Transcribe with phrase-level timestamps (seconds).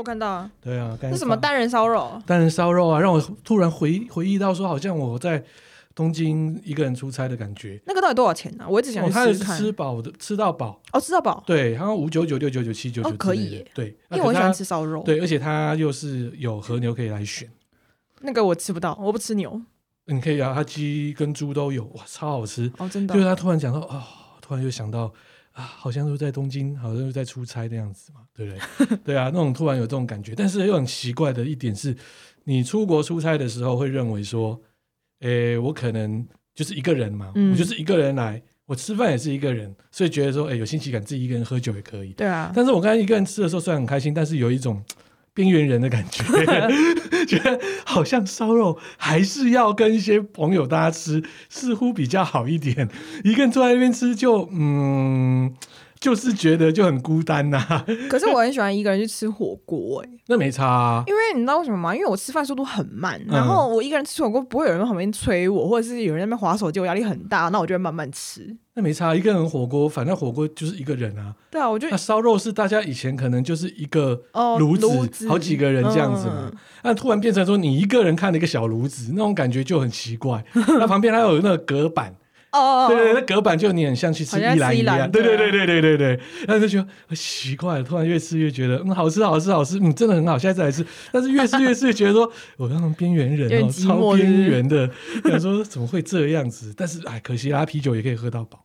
[0.00, 2.20] 我看到啊，对啊，是什么单人烧肉？
[2.26, 5.44] 单人烧肉啊，让我突然回回忆到说，好像我在
[5.94, 7.78] 东京一个人出差的感觉。
[7.84, 8.64] 那个到底多少钱呢？
[8.66, 9.58] 我一直想去吃看。
[9.58, 11.44] 吃饱的，吃到饱哦，吃到饱。
[11.46, 13.62] 对，好像五九九六九九七九九可以。
[13.74, 15.02] 对，因为我喜欢吃烧肉。
[15.02, 17.46] 对，而且它又是有和牛可以来选。
[18.22, 19.60] 那个我吃不到，我不吃牛。
[20.06, 22.88] 你可以啊，它鸡跟猪都有，哇，超好吃哦！
[22.88, 23.12] 真的。
[23.12, 24.02] 就是他突然讲到哦，
[24.40, 25.12] 突然又想到
[25.60, 28.52] 啊，好像都在东京，好像又在出差那样子嘛，对不
[28.86, 28.96] 对？
[29.04, 31.94] 对啊，那种突然有这种感觉，但是又很奇怪的一点是，
[32.44, 34.60] 你出国出差的时候会认为说，
[35.20, 42.12] 诶，我可能就是一个人嘛，嗯、我就是一个人来，我吃饭也是一个人，所以觉得说，诶，有新奇感，自己一个人喝酒也可以。
[42.14, 42.50] 对啊。
[42.54, 44.82] 但是我刚才一个人吃的时候，虽然很开心，但是有一种。
[45.40, 46.22] 边缘人的感觉，
[47.26, 52.88] 觉得好像烧肉还是要跟一些朋友大家吃，似乎比较好一点。
[53.24, 55.54] 一个人坐在那边吃就，就嗯。
[56.00, 57.84] 就是觉得就很孤单呐、啊。
[58.08, 61.04] 可是我很喜欢一个人去吃火锅，哎，那没差、啊。
[61.06, 61.94] 因为你知道为什么吗？
[61.94, 68.56] 因为我吃饭速度很慢，然后我一个人吃火锅不会有人在旁边催我，或者是有人在那边划手机，我压力很大，那我就会慢慢吃。
[68.74, 71.34] 那没差，一个人火锅，反正火锅就是一个人啊。
[71.50, 74.22] 对啊，我觉得那烧肉是大家以前可能就是一个
[74.58, 76.50] 炉子，哦、子好几个人这样子嘛。
[76.82, 80.42] 那、嗯、突然变成说你一个人看了一个小炉子，那种感觉就很奇怪。
[80.54, 82.14] 那旁边还有那个隔板。
[82.52, 90.84] 哦，对对，那隔板就你很像去吃一兰一样，对对对对对对对，然后就觉得奇怪，突然越吃越觉得嗯好吃好吃好吃，嗯真的很好，下次再来吃。
[91.12, 94.90] 但是越吃越吃，觉得说 我那种边缘人哦，超边缘的，
[95.24, 96.74] 想说怎么会这样子？
[96.76, 98.64] 但是哎，可惜啦，啤酒也可以喝到饱。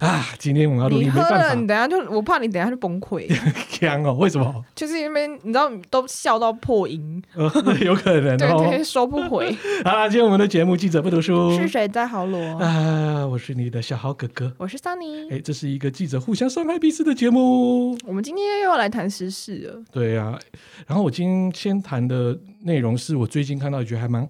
[0.00, 0.26] 啊！
[0.38, 3.28] 今天我们要录音，没办了，你等下就我怕你等下就崩溃。
[3.70, 4.14] 锵哦！
[4.14, 4.64] 为什么？
[4.74, 7.44] 就是因为你知道都笑到破音，呃、
[7.80, 9.56] 有可能、哦、对对，收不回。
[9.84, 13.26] 好啦，今天我们的节目记者不读书是谁在豪罗啊？
[13.26, 15.32] 我是你的小豪哥哥，我是 Sunny。
[15.32, 17.96] 哎，这是一个记者互相伤害彼此的节目。
[18.04, 19.82] 我们今天又要来谈时事了。
[19.92, 20.38] 对呀、啊，
[20.86, 24.28] 然后我今天先谈的内容是我最近看到一句还蛮。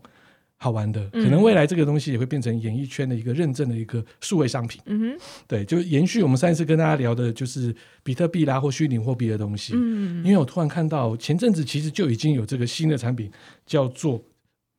[0.64, 4.80] 好玩的，可能未来这个东西也会变成演艺圈的一个认证的一个数位商品。
[4.86, 9.74] 嗯哼，对，就延续我们上一次跟大家聊的，就是比特币啦或虚拟货币的东西。
[9.76, 13.30] 嗯，因为我突然看到前阵子其实就已经有这个新的产品
[13.66, 14.18] 叫做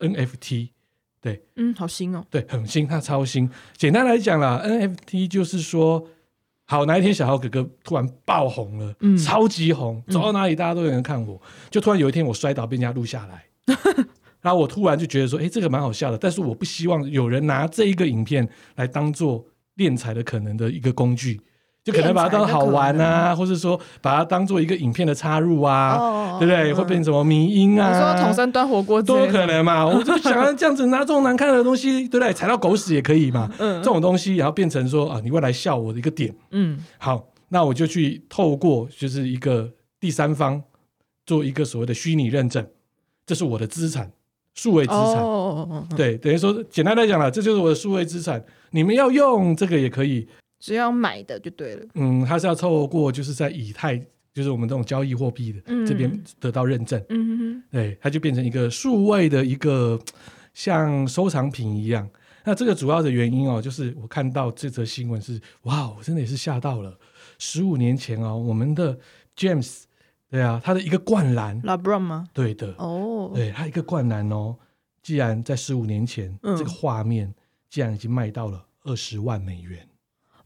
[0.00, 0.70] NFT。
[1.20, 2.24] 对，嗯，好新哦。
[2.28, 3.48] 对，很新，它超新。
[3.76, 6.04] 简单来讲啦，NFT 就是说，
[6.64, 13.44] 好，哪一天小豪哥哥突然爆红了，嗯，超级红，走到哪里大家都有人看我，就突然有一天我摔倒被人家录下来。
[14.40, 19.44] 然后我突然就觉得说，哎，这个蛮好笑的，但是我不希望有人拿这一个影片来当做
[19.76, 21.40] 敛财的可能的一个工具，
[21.84, 26.72] 就可能把它当好玩啊，或者说把它当做一个影片的插入啊，哦、对不对？
[26.72, 27.92] 嗯、会变成什么迷音啊？
[27.92, 29.84] 你说统神端火锅都有可能嘛？
[29.86, 32.32] 我就想要这样子拿这种难看的东西，对不对？
[32.32, 33.50] 踩到狗屎也可以嘛？
[33.58, 36.34] 嗯，这种东西然后变成说啊，你会来笑我的一个点。
[36.50, 39.70] 嗯，好，那我就去透过就是一个
[40.00, 40.62] 第三方
[41.24, 42.66] 做一个所谓的虚拟认证，
[43.26, 44.10] 这是我的资产。
[44.56, 45.96] 数位资产，oh, oh, oh, oh.
[45.96, 48.42] 对，等于说，简单来讲了，这就是我的数位资产。
[48.70, 50.26] 你们要用这个也可以，
[50.58, 51.86] 只要买的就对了。
[51.94, 53.96] 嗯，它是要透过就是在以太，
[54.32, 57.00] 就是我们这种交易货币的、嗯、这边得到认证。
[57.10, 60.00] 嗯对，它就变成一个数位的一个
[60.54, 62.08] 像收藏品一样。
[62.42, 66.98] 那这个主要的原因哦，就是我看到这则新闻是，哇，我真的也是吓到了。
[67.38, 68.98] 十五年前哦，我们的
[69.36, 69.82] James。
[70.36, 72.28] 对啊，他的一个灌篮，LeBron 吗？
[72.32, 74.56] 对的，哦，对他一个灌篮哦，
[75.02, 77.34] 既然在十五年前，嗯、这个画面
[77.70, 79.88] 既然已经卖到了二十万美元，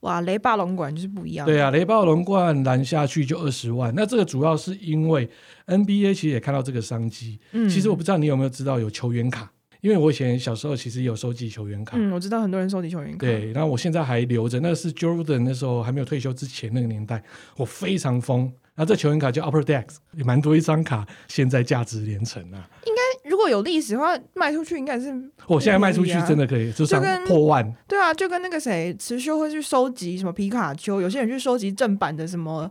[0.00, 0.20] 哇！
[0.20, 5.28] 雷霸龙冠就是不一样，对啊，雷霸龙冠拦下去就二十万，那这个主要是因为
[5.66, 17.22] NBA 其实也看到这个商机，嗯，其实我不知道你有没有知道有球员卡，因为我以前小时候其实有收集球员卡，嗯，我知道很多人收集球员卡，对，然后我现在还留着，那是 Jordan 那时候还没有退休之前那个年代，
[17.56, 18.52] 我非常疯。
[18.76, 19.84] 那这球员卡叫 Upper Deck，
[20.14, 22.64] 也蛮多一张卡，现在价值连城啊！
[22.86, 25.10] 应该如果有历史的话，卖出去应该是
[25.46, 27.74] 我、哦、现在卖出去真的可以，就跟破万。
[27.86, 32.70] 对啊，就跟那个谁，持修会去收集什么皮卡丘，有些人去收集正版的什么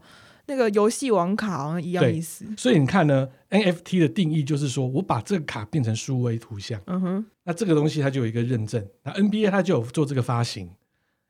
[0.50, 2.44] 那个游戏王卡，好像一样意思。
[2.58, 10.70] 所以你看呢，NFT 的定义就是说我把这个卡变成数位图像，嗯哼，那这个东西它就有一个认证，那 NBA 它就有做这个发行。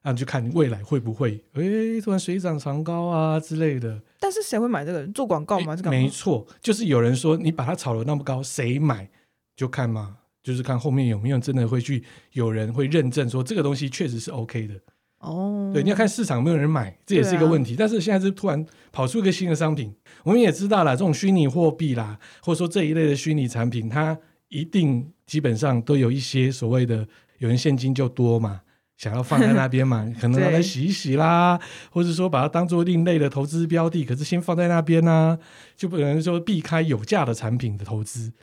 [0.01, 4.01] 那你就看你未来会不会，哎、欸，突然水涨船高啊之类的。
[4.17, 5.05] 但是谁会买这个？
[5.07, 5.75] 做广告吗？
[5.75, 9.09] 这个、欸、没错，就是有人说你把它炒得那么高，谁买？
[9.57, 12.01] 就看嘛，就是看后面有没有真的会去
[12.31, 14.75] 有人会认证说这个东西确实是 OK 的。
[15.19, 17.73] 哦，对，你要看市场有没有人买，这也是一个问题。
[17.73, 19.93] 啊、但是现在是突然跑出一个新的商品，
[20.23, 24.17] 我们也知道了，这种虚拟货币啦，或者说这一类的虚拟产品，它
[24.47, 27.07] 一定基本上都有一些所谓的
[27.39, 28.61] 有人现金就多嘛。
[28.97, 31.57] 想要放在那边嘛， 可能拿来洗一洗啦，
[31.89, 35.39] 或者说把它当做另类的投资标的，可是先放在那边呢、啊，
[35.77, 38.33] 就不能说避开有价的产品的投资。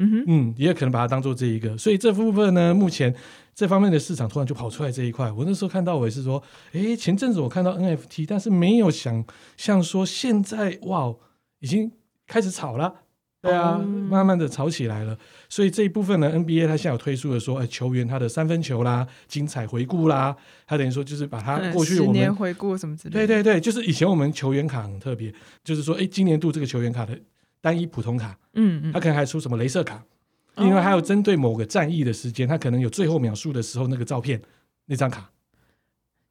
[0.00, 3.14] 嗯哼，嗯，也有可能把它当做这一个，所以这部分呢，目前
[3.54, 5.30] 这方面的市场突然就跑出来这一块。
[5.30, 6.42] 我那时候看到我也是说，
[6.72, 9.24] 诶，前阵子我看到 NFT，但是没有想
[9.56, 11.14] 像说现在哇，
[11.60, 11.92] 已经
[12.26, 13.02] 开始炒了。
[13.42, 15.16] 对啊，慢慢的炒起来了，
[15.48, 20.36] 所以这一部分呢，NBA 它现在有推出的说，哎，球员他的三分球啦，精彩回顾啦，
[20.66, 23.26] 他等于说就是把他过去我们十年回顾什么之类的。
[23.26, 25.32] 对对对，就是以前我们球员卡很特别，
[25.64, 27.18] 就是说，哎，今年度这个球员卡的
[27.60, 30.02] 单一普通卡，嗯嗯，他可能还出什么镭射卡，
[30.56, 34.40] 因为还有针对某个战役的时间，他可能有最后秒数的时候那个照片
[34.86, 35.30] 那张卡。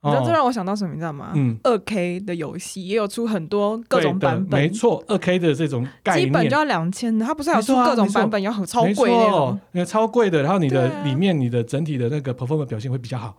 [0.01, 0.93] 你知道这让我想到什么？
[0.93, 1.33] 你知道吗？
[1.35, 13.35] 嗯，二 K 的游戏也有出很多各种版本，没错，二 K 的这种概念，基本就要两千的，它不是还有出各种版本，有很超贵那种，因为超贵的，然后你的里面你的整体的那个 performance 表现会比较好，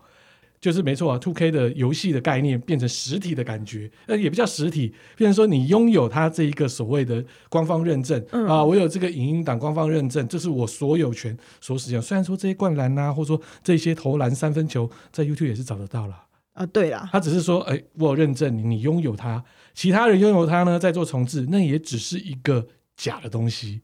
[0.61, 12.03] 就是没错啊，two K 的游戏的概念变成实体的感觉，呃，也不叫实体，变成说你拥有它这一个所谓的官方认证啊，我有这个影音档官方认证，这是我所有权所使用。
[12.03, 16.25] 虽然说这些灌篮呐，或者说这些投篮三分球，在 YouTube 也是找得到了。
[16.53, 19.43] 啊，对啦，他只是说，哎、欸，我有认证你，你拥有它，
[19.73, 22.67] 其他人拥有它呢，在做重置，那也只是一个
[22.97, 23.81] 假的东西。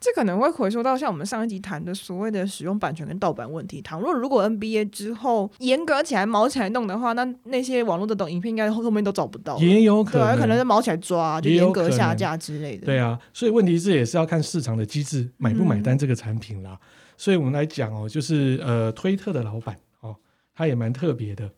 [0.00, 3.82] 这可能会回收到像我们上一集谈的所谓的使用版权跟盗版问题。
[3.82, 12.86] 倘若如果 NBA 之后严格起来、毛起来弄的话，那那些网络的抖影片应该后面都找不到，也有可能，对，可能是毛起来抓，就严格下架之类的。
[12.86, 16.78] 对啊，所以问题是也是要看市场的机制，买不买单这个产品啦。
[16.80, 16.86] 嗯、
[17.16, 20.14] 所以我们来讲哦，就是呃，推特的老板哦，
[20.54, 21.50] 他也蛮特别的。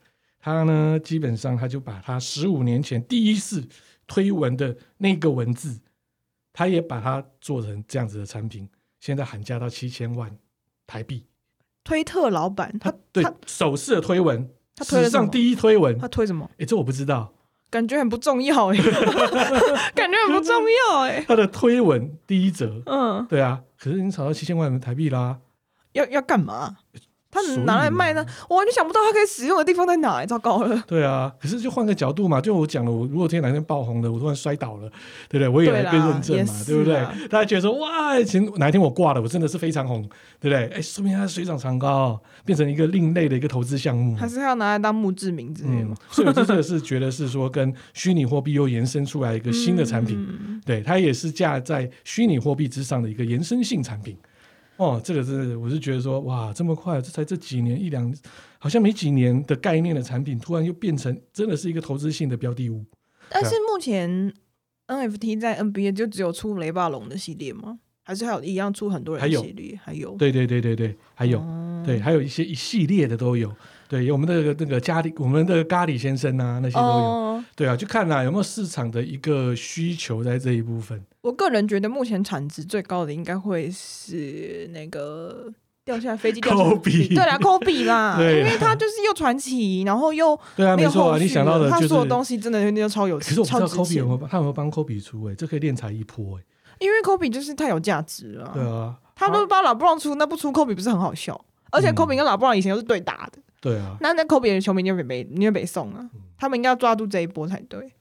[0.42, 3.62] 他呢，基本上他就把他十五年前第一次
[4.06, 5.78] 推文的那个文字，
[6.52, 8.68] 他也把它做成这样子的产品，
[8.98, 10.36] 现在喊价到七千万
[10.86, 11.26] 台币。
[11.82, 16.44] 推特老板，他对首次的推文，他推史上第一推文，他推什么？
[16.52, 17.32] 哎、欸，这我不知道，
[17.70, 18.76] 感觉很不重要哎，
[19.94, 21.24] 感觉很不重要哎。
[21.26, 25.38] 他的推文第一则，嗯，对啊，可是已经炒到七千万台币啦，
[25.92, 26.76] 要要干嘛？
[27.30, 28.26] 他拿来卖呢？
[28.48, 30.82] 我完全想不到他可以使用的地方在哪，欸，糟糕了。
[30.86, 34.90] 对啊，可是就换个角度嘛，就我讲了，我如果今天哪天爆红了，我突然摔倒了，
[35.28, 35.48] 对不对？
[35.48, 36.94] 我也来被认证嘛，对不对？
[37.28, 40.02] 大家觉得说哇，前哪一天我挂了，我真的是非常红，
[40.40, 40.66] 对不对？
[40.76, 44.16] 哎，说明它水涨船高，变成一个另类的一个投资项目。
[44.16, 45.94] 还是他要拿来当墓志铭之类的吗？
[45.98, 54.16] 嗯、所以我真的是觉得是说，跟虚拟货币又延伸出来一个新的产品，嗯、对，它也是架在虚拟货币之上的一个延伸性产品。
[54.80, 58.10] 哦，这个是我是觉得说，哇，这么快，这才这几年一两，
[58.58, 62.86] 好像没几年的概念的产品，突然又变成真的是一个投资性的标的物。
[63.28, 64.32] 但是目前
[64.86, 67.78] NFT 在 NBA 就只有出雷霸龙的系列吗？
[68.02, 69.78] 还是还有一样出很多人的系列？
[69.84, 73.54] 还有，还有对对对对对，还有，嗯、对，还有一些一系列的都有。
[73.90, 76.86] 对，有我们的那个咖喱，我们的咖喱先生啊，那些都有。
[76.86, 81.02] 哦、对啊，就看啦，有没有市场的一个需求在这一部分。
[81.22, 85.52] 我个人觉得，目前产值最高的应该会是那个
[85.84, 86.70] 掉下来飞机掉下来。
[86.78, 93.30] Kobe 对啦，Kobe 啦，因为他就是又传奇，然后又对啊，没错啊，你想到的，他所有东西真的那超有钱。
[93.30, 96.46] 可是我不知道 Kobe 有没有帮他有没有帮 Kobe 出哎、欸，这可以敛财一波哎、欸。
[96.78, 98.52] 因为 Kobe 就是太有价值了。
[98.54, 101.44] 对啊，他都帮老布朗出，那不出 Kobe 不是很好笑？
[101.72, 103.42] 而且 Kobe 跟老布朗以前都是对打的。
[103.60, 107.92] 对啊，那那 Kobe 的球迷就没没你就没送啊，嗯、他们应该要抓住这一波才对。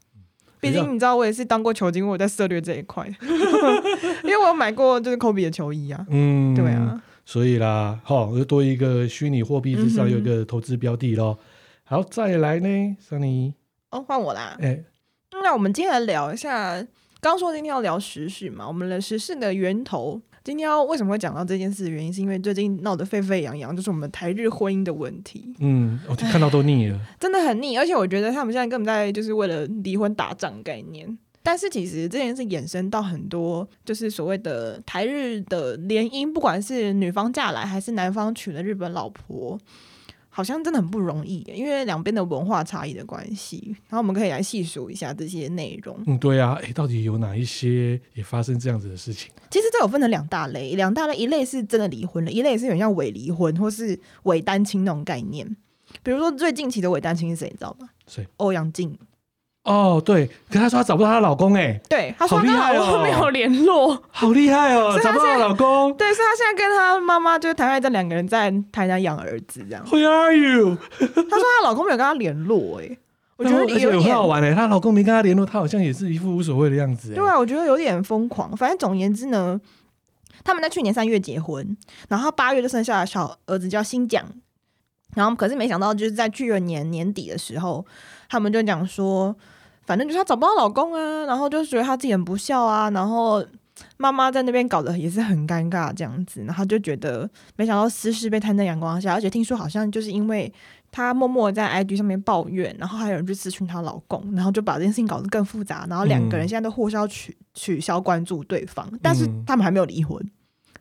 [0.58, 3.06] 毕、嗯、竟你知道，我也是当过球经，我在涉猎这一块，
[4.24, 6.06] 因为我有买过就是 Kobe 的球衣啊。
[6.08, 11.38] 嗯，对啊，所以啦，好，又多一个虚拟货币至少有一个投资标的咯。
[11.40, 11.44] 嗯、
[11.84, 13.54] 好，再来呢，Sunny。
[13.90, 14.56] 哦，换我啦。
[14.60, 14.84] 哎、欸，
[15.42, 16.86] 那我们今天来聊一下，
[17.20, 20.22] 刚说今天要聊时事嘛，我们的时事的源头。
[20.50, 25.54] 今天要为什么会讲到这件事的原因，是因为最近闹得沸沸扬扬，就是我们台日婚姻的问题。
[25.60, 27.78] 嗯，我就看到都腻了， 真的很腻。
[27.78, 31.16] 而且我觉得他们现在根本在就是为了离婚打仗概念。
[31.40, 39.56] 但是其实这件事衍生到很多，就是所谓的台日的联姻，不管是女方嫁来还是男方娶了日本老婆。
[40.40, 43.76] 好像真的很不容易，因为两边的文化差异的关系。
[43.90, 46.02] 然后我们可以来细数一下这些内容。
[46.06, 49.30] 嗯，对啊，诶，到底有哪一些也发生这样子的事情？
[49.50, 55.46] 其实这有分成两大类，两大类，一类是真的离婚了，一类是有点像伪离婚或是伪单亲那种概念。
[56.02, 57.90] 比如说最近期的伪单亲是谁，你知道吗？
[58.06, 58.26] 谁？
[58.38, 58.96] 欧阳靖。
[59.70, 69.84] 哦，对，可她说她找不到她老公，哎，对，她说她老公没有联络，好厉害哦，找不到她老公，对，是她现在跟她妈妈就是谈恋爱，这两个人在台南养儿子这样。
[69.86, 70.76] Where are you？
[70.98, 72.98] 她说她老公没有跟她联络，哎，
[73.36, 78.56] 我觉得而且有很好玩哎，她老公没跟她联络，她好像也是一副无所谓的样子，对啊，我觉得有点疯狂。
[78.56, 79.60] 反正总而言之呢，
[80.42, 81.76] 他们在去年三月结婚，
[82.08, 84.24] 然后八月就生下了小儿子叫新蒋。
[85.16, 87.84] 然后可是没想到，就是在去年年底的时候，
[88.28, 89.34] 他们就讲说，
[89.90, 93.44] 反正就是她找不到老公啊，然后就觉得她自己很不孝啊，然后
[93.96, 100.52] 妈妈在那边搞得也是很尴尬这样子，然后就觉得没想到私事被摊在阳光下，而且听说好像就是因为
[100.92, 110.24] 她默默在 IG 上面抱怨，然后还有人去咨询她老公，然后就把这件事情搞得更复杂，然后两个人现在都互相取取消关注对方，但是他们还没有离婚。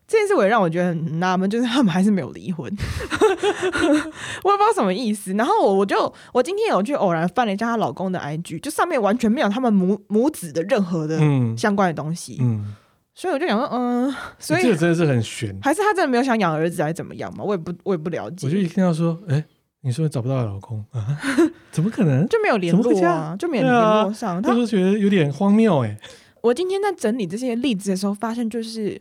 [0.10, 5.32] 这件事我也让我觉得很纳闷，就是他们还是没有离婚，我也不知道什么意思。
[5.34, 11.20] 然后我我就我今天有去偶然翻了一下她老公的 IG，就上面完全没有他们母母子的任何的
[11.56, 12.40] 相关的东西。
[12.42, 12.76] 嗯，嗯，
[13.14, 17.44] 所以我就想说，嗯，所以这个真的是很悬，还是他真的没有想养儿子，还是怎么样嘛？
[17.44, 18.48] 我也不我也不了解。
[18.48, 19.46] 我就一听到说，哎，
[19.82, 21.20] 你说找不到老公啊？
[21.70, 22.28] 怎么可能？
[22.28, 23.36] 就没有联络啊？
[23.38, 24.42] 就没有联络上？
[24.42, 25.96] 他就觉得有点荒谬哎。
[26.42, 29.00] 我今天在整理这些例子的时候，发现就是。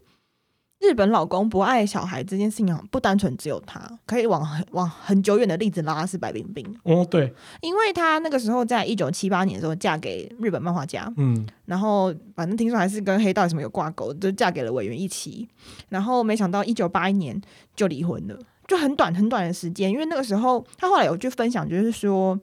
[0.81, 6.65] 日本老公不爱小孩这件事情，不单纯只有他，可以往很往很久远的例子拉，是白冰冰。
[6.85, 15.49] 哦，对，因为她那个时候在一九七八年的时候嫁给日本漫画家，嗯，然后反正听说还是跟黑道什么有挂钩，就嫁给了委员一起，
[15.89, 17.41] 然后没想到一九八一年
[17.75, 22.39] 就离婚了，就很短很短的时间，因为那个时候她后来有去分享，就是说。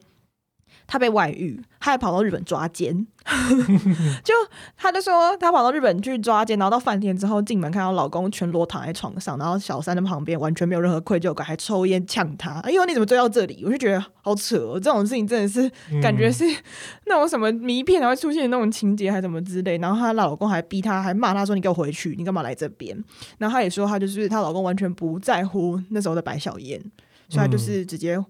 [0.86, 3.06] 他被外遇，他还跑到日本抓奸，
[4.22, 4.32] 就
[4.76, 12.60] 他就说他跑到日本去抓奸，然后到饭店之后进门看到老公全裸躺在床上，然后小三的旁边完全没有任何愧疚感，还抽烟呛他。
[12.60, 13.62] 哎呦，你怎么追到这里？
[13.64, 15.68] 我就觉得好扯哦，这种事情真的是
[16.00, 16.44] 感觉是
[17.06, 19.76] 那种什么迷片才会出现的那种情节，还什么之类。
[19.78, 22.96] 然后她老公还逼她，还骂她说：“你给我回去，你干嘛来这边？”
[23.38, 26.80] 然后她也说她就是她老公完全不在乎那时候的白小燕，
[27.28, 28.24] 所以她就是直接。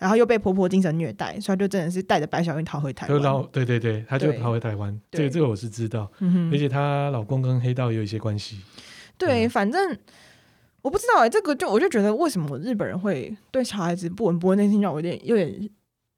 [0.00, 3.46] 然后又被婆婆精神虐待，所以就真的是带着白小燕逃回台湾。
[3.52, 4.98] 对对对，她就逃回台湾。
[5.10, 6.10] 这个这个我是知道，
[6.50, 8.58] 而且她老公跟黑道也有一些关系。
[9.18, 9.94] 对，反正
[10.80, 15.70] 我不知道哎，这个就我就觉得为什么日本人会对小孩子不闻不问，内心让我有点有点，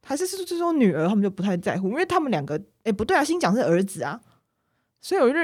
[0.06, 4.20] 还是是说女儿他们就不太在乎，因为他们两个哎不对啊，新讲是儿子啊，
[5.00, 5.34] 所以我就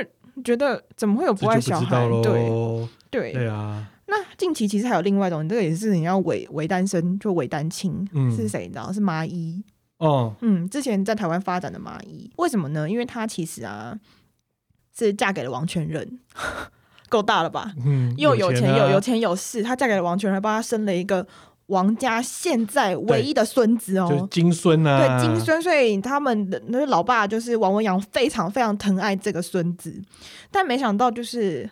[0.44, 2.08] 觉得怎么会有不爱小孩？
[2.22, 3.90] 对对对啊。
[4.10, 8.62] 那近期其实还有另外一种，这个也是你要伪伪单身，就伪单亲，嗯、是谁？
[8.62, 9.62] 你知道是麻衣
[9.98, 12.88] 哦，嗯，之前在台湾发展的麻衣，为什么呢？
[12.88, 13.94] 因为她其实啊
[14.96, 16.18] 是嫁给了王全仁，
[17.10, 17.70] 够大了吧？
[17.84, 21.26] 嗯，又有钱又有，有钱有势，她嫁给了王全仁，帮他生了一个
[21.66, 30.02] 王家现在唯一的孙子哦，金孙啊，对金孙，所以他们的那老爸就是王文洋，非常非常疼爱这个孙子，
[30.50, 31.68] 但没想到就是。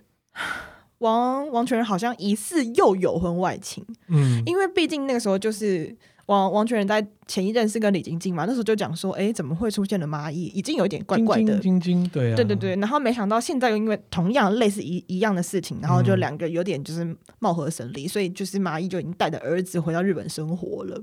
[0.99, 10.45] 王王全仁好像疑似又有婚外情，嗯，因为毕竟那个时候就是王王全仁在前一任是跟李晶晶嘛，那时候就讲说，哎、欸，怎么会出现了蚂蚁？
[10.55, 20.99] 已经有一点怪怪的，晶晶对啊，对对对，然后没想到现在又因为同样类似一一样的事情，然后就两个有点就是貌合神离，嗯、所以就是蚂蚁就已经带着儿子回到日本生活了。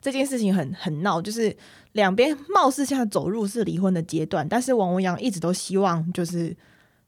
[0.00, 1.54] 这件事情很很闹，就是
[1.92, 6.56] 两边貌似现在走入是离婚的阶段，但是王文洋一直都希望就是。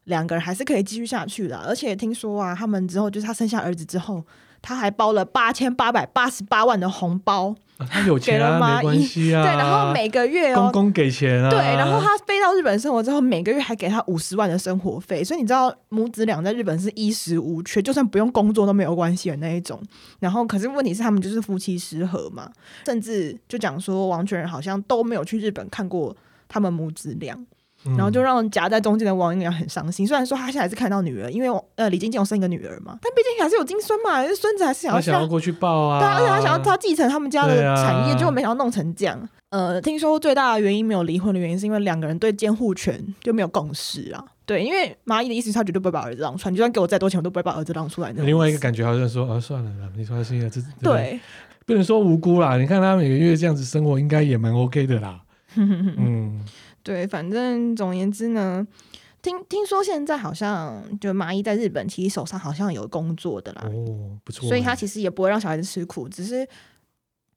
[0.09, 4.23] 两个人还是可以继续下去的，而且听说啊，他们之后就是他生下儿子之后，
[4.61, 19.81] 他还包了八千八百八十八万的红包，啊、他有钱啊，没关系啊， 对，然后每个月哦，公公给钱啊，对，然后他飞到日本生活之后，每个月还给他五十万的生活费，所以你知道母子俩在日本是衣食无缺，就算不用工作都没有关系的那一种。
[20.21, 22.51] 然后可是问题是他们就是夫妻失和嘛，
[22.87, 26.17] 甚至就讲说王全仁好像都没有去日本看过
[26.49, 27.39] 他们母子俩。
[27.85, 30.07] 然后就让夹在中间的王英良很伤心。
[30.07, 36.01] 虽然说他现在还是看到女儿，因为呃李晶晶有生一个女儿嘛，但毕竟还是有金孙嘛，孙子还是想要想要过去抱啊。
[36.01, 39.29] 对啊，而且他想要他继承他们家的产业，结果没想到弄成这样。
[39.51, 44.23] 呃，听说最大的原因没有离婚的原因，是因为两个人对监护权就没有共识啊。
[44.45, 48.11] 对，因为蚂蚁的意思是他绝对不会把儿子让出来，你就算给我再多钱，我都不会把儿子让出来。
[48.11, 51.21] 另外一个感觉好像说啊，算了啦，你说他现在这对，对
[51.65, 52.57] 不能说无辜啦。
[52.59, 55.21] 你看他每个月这样子生活，应该也蛮 OK 的啦。
[55.57, 56.45] 嗯。
[56.89, 58.67] 对，反正总而言之呢，
[59.21, 66.49] 听听说现在好像就麻衣在日本，其实手上好像有工作的啦，哦，不错，所以他其实也不会让小孩子吃苦，只是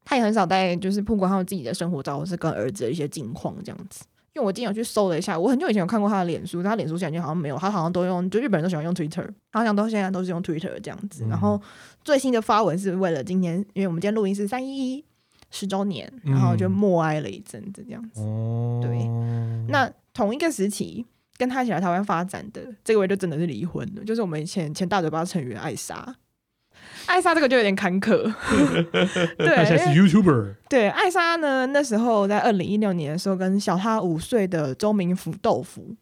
[0.06, 4.06] 他也很少带，就是曝光他们自己的生活照，或是跟儿子的一些近况这样子。
[4.34, 11.26] 因为我今天有去搜了一下，我很久以前有看过他的脸书，他脸书现在好像没有，他好像都用，就日本人都喜欢用 Twitter，他好像都现在都是用 Twitter 这样子。
[11.26, 11.62] 嗯、然后
[12.06, 15.04] 最新的发文是为了今天，因为我们今天录音是三一一。
[15.52, 18.22] 十周年，然后就默哀了一阵子，这样子。
[18.22, 18.98] 嗯、对，
[19.72, 21.06] 那同一个时期
[21.38, 26.16] 跟他一起来台湾发展的这个位就真的是离婚了，就是我们以前前大嘴巴成员艾莎。
[27.06, 28.34] 艾莎这个就有点坎坷。
[29.38, 30.56] 对，艾莎是 YouTuber。
[30.70, 35.96] 对，艾莎呢，那时候在二零一六年的时候，跟小她五岁的周明福豆腐，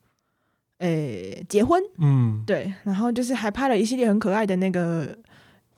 [0.77, 1.81] 诶、欸，结婚。
[1.97, 5.17] 嗯，对，然后就是还拍了一系列很可爱的那个。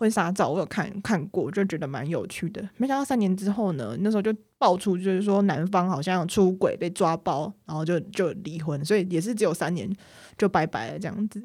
[0.01, 2.67] 婚纱照，我有看看过，就觉得蛮有趣的。
[2.77, 9.87] 没想到三年之后呢，那时候就爆出就是说男方好像出轨被抓包，然后就就离婚，所以也是只有三年
[10.39, 11.39] 就拜拜了这样子。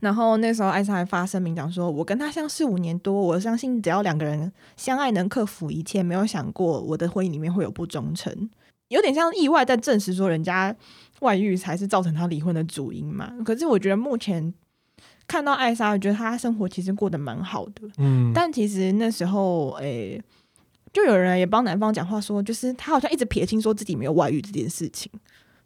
[0.00, 8.48] 然后那时候艾莎还发声明讲说：“我跟他相识五年多，我相信只要两个人相爱能克服一切，没有想过我的婚姻里面会有不忠诚。”
[8.88, 10.74] 有点像意外在证实说人家
[11.20, 13.30] 外遇才是造成他离婚的主因嘛。
[13.44, 14.54] 可是我觉得目前
[15.28, 17.82] 看到艾莎，我觉得她生活其实过得蛮好的。
[17.98, 20.22] 嗯，但其实那时候，诶、欸，
[20.92, 25.12] 就有人也帮男方讲话说，就是他好像一直撇清说自己没有外遇这件事情。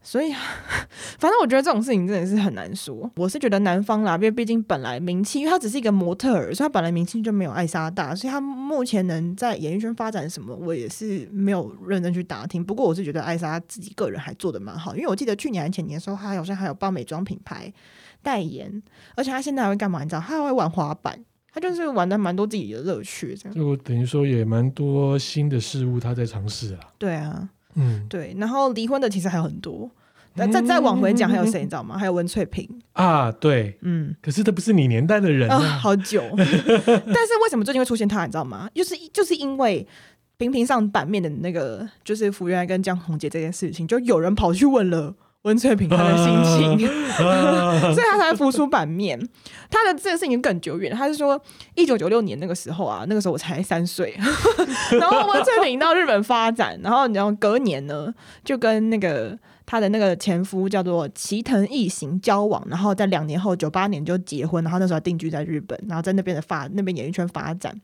[0.04, 3.08] 所以，反正我觉得这种事情真的是很难说。
[3.14, 12.64] 我是觉得男方啦，因为毕竟本来名气，因为他只是一个模特儿，所以他本来名气就没有艾莎大，所以他目前能在演艺圈发展什么，我也是没有认真去打听。
[12.64, 17.72] 不过我是觉得艾莎自己个人还做的蛮好，因为我记得去年还前年的时候，他好像还有帮美妆品牌
[18.22, 18.82] 代言，
[19.16, 20.02] 而且他现在还会干嘛？
[20.02, 21.18] 你知道，他还会玩滑板，
[21.52, 23.54] 他就是玩的蛮多自己的乐趣，这样。
[23.54, 26.80] 就等于说也蛮多新的事物他在尝试啊。
[26.98, 27.48] 对啊。
[27.74, 29.90] 嗯，对，然后离婚的其实还有很多，
[30.36, 31.96] 再再再往回讲，还有谁你知道吗？
[31.96, 36.22] 还有温翠萍啊，对，嗯，可是这不是你年代的人啊，哦，好久。
[36.36, 38.68] 但是为什么最近会出现他，你知道吗？
[38.74, 39.88] 就是就是因为
[40.36, 45.14] 频频上版面的那个，就是福原爱跟江宏杰这件事情，就有人跑去问了。
[45.42, 49.18] 温翠萍她的心情， 所以他才浮出版面。
[49.68, 51.40] 他的这个事情更久远，他是说
[51.74, 54.14] 一九九六年那个时候啊，那个时候我才三岁，
[54.98, 58.12] 然后温翠萍到日本发展，然后然后隔年呢，
[58.44, 67.74] 就跟那个她的那个前夫叫做齐藤义行交往，然后在两年后九八年就结婚，然后那时候定居在日本，然后在那边的发那边演艺圈发展，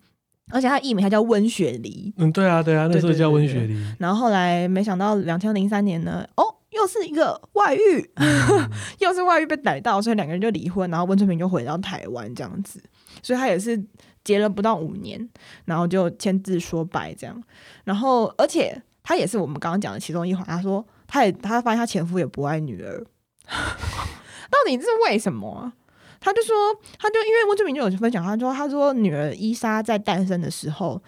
[0.53, 2.13] 而且他艺名还叫温雪梨。
[2.19, 3.77] 嗯，对啊，对啊，那时候叫温雪梨。
[3.99, 6.55] 然后后来没想到两千零三年呢，哦。
[6.71, 8.71] 又是一个外遇，嗯、
[9.01, 12.83] 又是外遇被逮到，所以两个人就离婚，然后温春平就回到台湾这样子，
[13.23, 13.83] 所以他也是
[14.23, 15.29] 结了不到五年，
[15.65, 17.43] 然后就签字说拜这样，
[17.85, 23.03] 然后而且他也是我们刚刚讲的其中一环，他说他也他发现他前夫也不爱女儿，
[23.47, 25.73] 到底是为什么啊？
[26.21, 26.55] 他就说
[26.99, 31.03] 他就因为温春平就有分享，他说他说女儿伊莎在诞生的时候。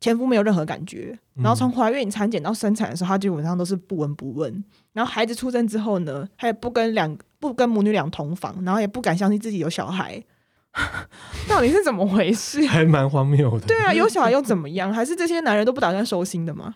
[0.00, 4.64] 前夫没有任何感觉，然后从怀孕、产检到生产的时候，他基本上都是不闻不问。
[4.92, 10.22] 然后孩子出生之后呢，他也不跟两不跟母女俩同房，然后也不敢相信自己有小孩，
[11.48, 12.66] 到底是怎么回事？
[12.66, 13.66] 还蛮荒谬的。
[13.66, 14.92] 对啊，有小孩又怎么样？
[14.92, 16.74] 还是这些男人都不打算收心的吗？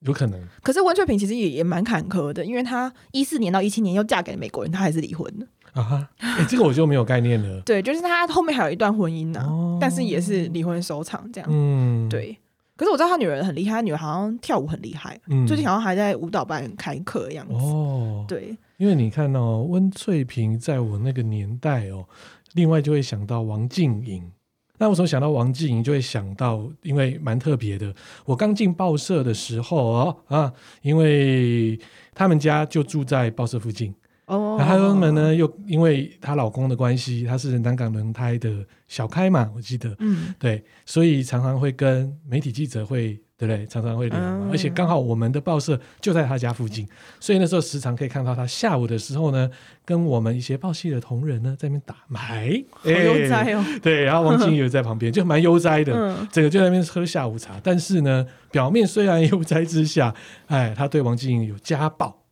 [0.00, 0.40] 有可能。
[0.62, 5.46] 可是温翠萍其实也也蛮坎坷的，因为她一四年到一七年又嫁给美国人，她还是离婚了
[5.76, 6.08] 啊哈。
[6.48, 7.60] 这个我就没有概念了。
[7.60, 11.48] 对，就是他后面还有一段婚姻呢、啊，哦、但是也是离婚收场这样。
[11.52, 12.36] 嗯，对。
[12.76, 17.54] 可是我知道他女儿很厉害，他女儿好像跳舞很厉害，嗯、最近好像还在舞蹈班开课的样子。
[17.54, 22.04] 哦，对，因为你看哦，温翠萍在我那个年代哦，
[22.52, 24.30] 另外就会想到王静莹。
[24.78, 27.94] 那我从想到王静莹，就会想到，因为蛮特别的。
[28.26, 31.80] 我刚进报社的时候哦啊，因为
[32.14, 33.94] 他们家就住在报社附近。
[34.26, 38.50] 哦，然后他们呢，又因为她老公的关系，她是南港轮胎的
[38.88, 43.64] 小开嘛，我记得，嗯，对，所以常常会跟媒体记者会，对不对？
[43.68, 46.88] 常常会聊嘛，嗯、而且刚好我们的报社就在他家附近，
[47.20, 49.48] 所以那时候时常可以看到他下午的时候呢，
[49.84, 57.60] 跟我们一些报系的同仁呢在那边打牌，好悠哉哦，对，然后王静也在旁边， 就蛮悠哉的，嗯、整个就在那边喝下午茶。
[57.62, 60.12] 但是呢，表面虽然悠哉之下，
[60.48, 62.25] 哎，他对王静有家暴。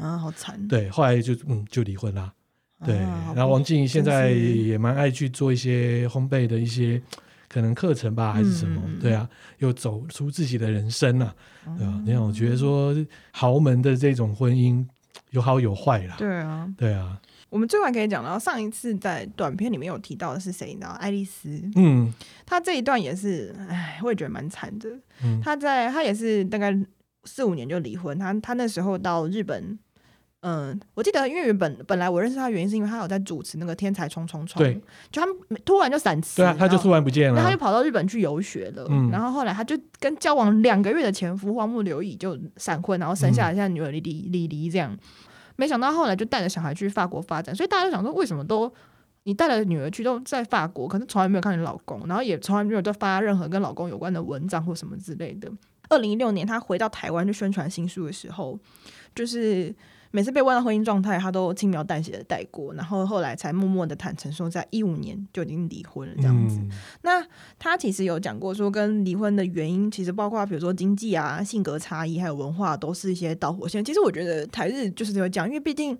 [0.00, 0.66] 啊，好惨！
[0.68, 2.32] 对，后来就嗯就离婚啦。
[2.84, 7.02] 对，啊、然后王静怡现在也蛮爱去做一些烘焙的一些
[7.48, 8.80] 可能课程吧，还是什么？
[8.86, 11.34] 嗯、对啊，又走出自己的人生了，
[11.66, 12.02] 嗯、对吧？
[12.06, 12.94] 你看，我觉得说
[13.32, 14.86] 豪门的这种婚姻
[15.30, 16.14] 有好有坏啦。
[16.18, 17.20] 对啊，对啊。
[17.50, 20.68] 我们最晚可以讲到上一次在短片里面有提到的是谁？
[20.68, 21.60] 你知道爱丽丝。
[21.74, 22.14] 嗯，
[22.46, 24.88] 她这一段也是，哎，我也觉得蛮惨的。
[25.24, 26.72] 嗯，她在她也是大概
[27.24, 29.76] 四五年就离婚，她她那时候到日本。
[30.40, 38.86] 嗯，我记得，因为原本本来我认识他的原因是因为他有在主持那个《天才冲冲冲》，对，就他们突然就散辞，对啊，他就突然不见了，然后他就跑到日本去游学了。
[38.88, 44.96] 嗯，然后后来他就跟交往两个月的前夫荒木留意就闪婚，然后生下了现在女儿李李李黎这样。
[45.56, 48.72] 没想到后来就带着小孩去法国发展，所以大家就想说，为什么都
[49.24, 55.50] 你带了女儿去都在法国，可是从来没有看你老公，然后也从来没有在发任何跟老公有关的文章或什么之类的。
[55.88, 58.56] 二零一六年他回到台湾去宣传新书的时候，
[59.16, 59.74] 就是。
[60.10, 66.58] 每次被问到婚姻状态，他都轻描淡写的带过，然后后来才默默的坦诚说，在一五年就已经离婚了这样子。
[66.58, 66.70] 嗯、
[67.02, 67.24] 那
[67.58, 73.84] 他其实有讲过说，跟离婚的原因其实包括比如说经济啊、性格差异，还有文化，都是一些导火线。
[73.84, 75.96] 其实我觉得台日就是这样讲，因为毕竟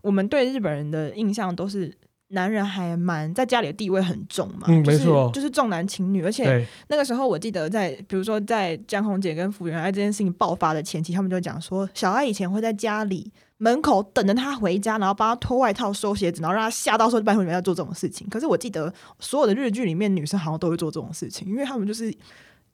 [0.00, 1.92] 我们对日本人的印象都是
[2.28, 18.28] 男人还蛮在家里的地位很重嘛，嗯，就是、没错，就是重男轻女，而且那个时候我记得在，比如说在江红姐跟福原爱这件事情爆发的前期，他们就讲说，小爱以前会在家里门口等着他回家，然后帮他脱外套、收鞋子，然后让他吓到说拜托你们要做这种事情。
[18.28, 22.12] 可是我记得所有的日剧里面，女生好像都会做这种事情，因为他们就是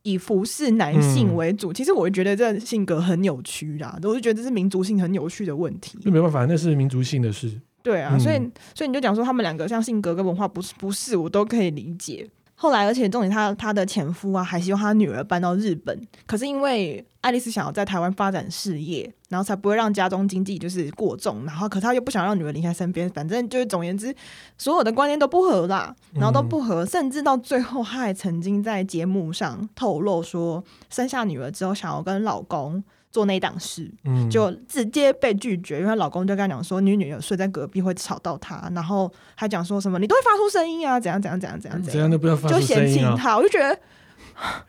[0.03, 1.73] 以服侍男性为主。
[1.73, 5.99] 嗯、其实我会觉得这性格很扭曲啦，我就觉得这是民族性很扭曲的问题。
[6.05, 7.61] 那没办法，那是民族性的事。
[7.83, 8.37] 对啊，所以
[8.75, 12.29] 所以你就讲说他们两个像性格跟文化不是不是，我都可以理解。
[12.55, 24.15] 后来，而且重点他他的前夫啊，还希望他女儿搬到日本，可是因为爱丽丝想要在台湾发展事业，然后才不会让家中经济就是过重，然后可他又不想让女儿离开身边，反正就是总言之，
[24.57, 32.85] 所有的观念都不合啦，然后都不合，嗯、甚至到最后，他还曾经在节目上透露说，生下女儿之后想要跟老公。
[33.13, 43.79] 做那档事，嗯，就直接被拒绝，因为老公就跟他讲说，你女友睡在隔壁会吵到她，然后还讲说什么你都会发出声音啊，怎样怎样怎样怎样怎样，都不要发出声音，就嫌弃他，我就觉得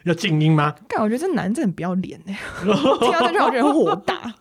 [0.04, 0.76] 要静音吗？
[0.88, 4.36] 干，我觉得这男真的很不要脸哎， 听到这句话我觉得很火大，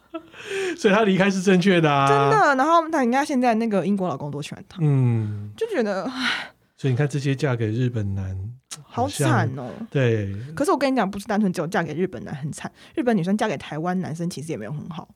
[0.77, 2.55] 所以他离开是正确的啊，真的。
[2.57, 6.51] 然后他应该现在那个英国老公多喜欢他，嗯，就觉得唉，
[6.83, 8.37] 所以你看这些嫁给日本男。
[8.83, 9.71] 好惨哦！
[9.89, 15.09] 对，可是我跟你讲，不是单纯只有嫁给日本男很惨，日本女生嫁给台湾男生其实也没有很好。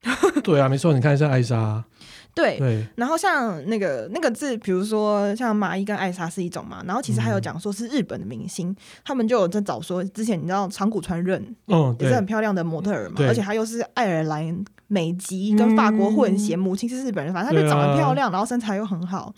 [0.42, 1.84] 对啊，没错，你看一下艾莎。
[2.34, 19.34] 对对，然后像那个那个字，比如说像麻衣跟艾莎是一种嘛，然后其实还有讲说是日本的明星，嗯、他们就有在找说，之前你知道长谷川润，嗯，也是很漂亮的模特儿嘛，而且她又是爱尔兰美籍跟法国混血，嗯、母亲是日本人，反正她就长得漂亮，啊、然后身材又很好。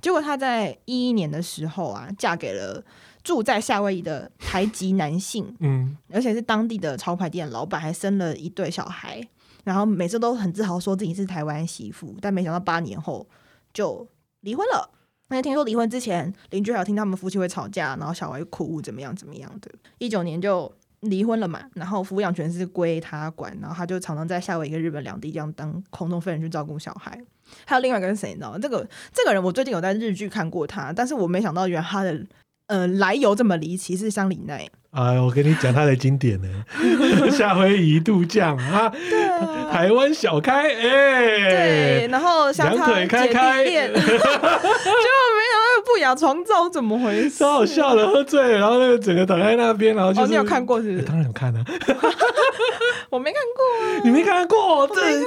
[0.00, 2.82] 结果她在一一年的时候啊，嫁给了
[3.22, 9.20] 住在夏威夷的台籍男性，嗯，而且是当地的潮牌店老板，还生了一对小孩。
[9.62, 13.26] 然后每次都很自豪说自己是台湾媳妇，但没想到八年后
[13.74, 14.08] 就
[14.40, 14.90] 离婚了。
[15.28, 19.70] 而且听说离婚之前，邻居还有听他们夫妻会吵架，然后小孩哭怎么样怎么样的。
[19.98, 27.18] 一九年就离婚了嘛，然后抚养权是归他管，然后他就常常在夏威夷跟日本两地这样当空中飞人去照顾小孩。
[27.64, 28.58] 还有另外一个是谁，你知道吗？
[28.60, 32.16] 这个这个人我最近有在日剧看过他，但是我没想到原来他的
[32.66, 34.68] 呃来由这么离奇，是香里奈。
[34.90, 36.64] 哎，我跟你讲他的经典呢，
[37.30, 38.92] 夏威夷度假啊，
[39.70, 44.02] 台湾小开，哎，对，然后两腿开开，结 果没
[45.94, 47.30] 不雅床照怎么回事？
[47.30, 51.04] 超好笑的，喝醉了，然后那个整个躺在那边，然后就是、哦、你有看过是不是？
[51.04, 51.64] 当然有看啊，
[53.10, 55.20] 我没看过、啊，你没看过，我没看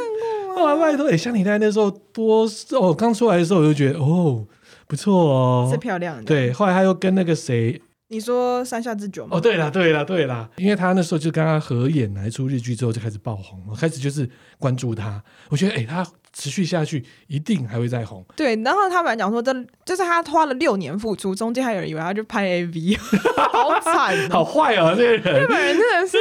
[0.56, 4.46] 过、啊，哇，拜托，哎，像你在那时候多哦，刚出来的时候我就觉得哦，
[4.88, 7.82] 不错哦，是漂亮的，对，后来他又跟那个谁。
[8.10, 9.38] 你说山下智久吗？
[9.38, 15.24] 哦，对了，对了，对了，因为他那时候就跟他合演来出日剧之后就开始爆红，我开始就是关注他。
[15.50, 18.26] 我觉得，哎、欸，他持续下去一定还会再红。
[18.36, 19.54] 对，然后他们讲说，这
[19.86, 22.98] 就是他花了六年付出，中间还有人以为他去拍 AV，
[23.52, 26.18] 好惨、喔，好坏哦、喔，这个人，日本人真的是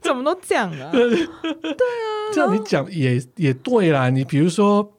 [0.00, 0.90] 怎么都这样啊？
[0.92, 4.10] 对啊，这样你讲也也对啦。
[4.10, 4.92] 你比如说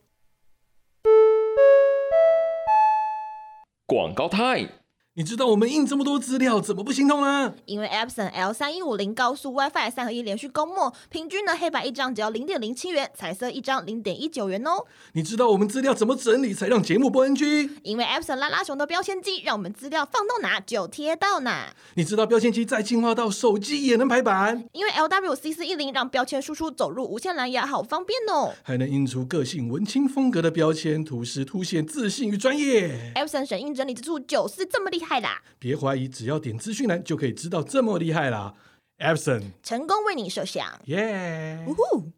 [3.86, 4.70] 广告 time。
[5.18, 7.52] 你知道我们印这么多资料怎么不心痛呢？
[7.66, 14.86] 因为 Epson L 三一五零高速 WiFi 三合一连续供墨，平均呢黑白一张只要零点零七元，彩色一张零点一九元哦。
[15.14, 17.68] 你知道我们资料怎么整理才让节目不 NG？
[17.82, 21.74] 因为 Epson 拉拉熊的标签机，让我们资料放到哪就贴到哪。
[21.96, 24.66] 你知道标签机再进化到手机也能排版？
[24.72, 28.54] 因为 LWC 四一零让标签输出走入无线蓝牙，好方便哦。
[28.62, 33.12] 还能印出个性文青风格的标签，图示凸显自信与专业。
[33.16, 35.42] Epson 神印整理之处就是这么厉害啦！
[35.60, 38.54] 别怀疑，只要点资讯栏就可以知道这么厉害啦
[39.00, 41.64] a b s o n 成功为你设想，耶！
[41.68, 42.12] 呜呼！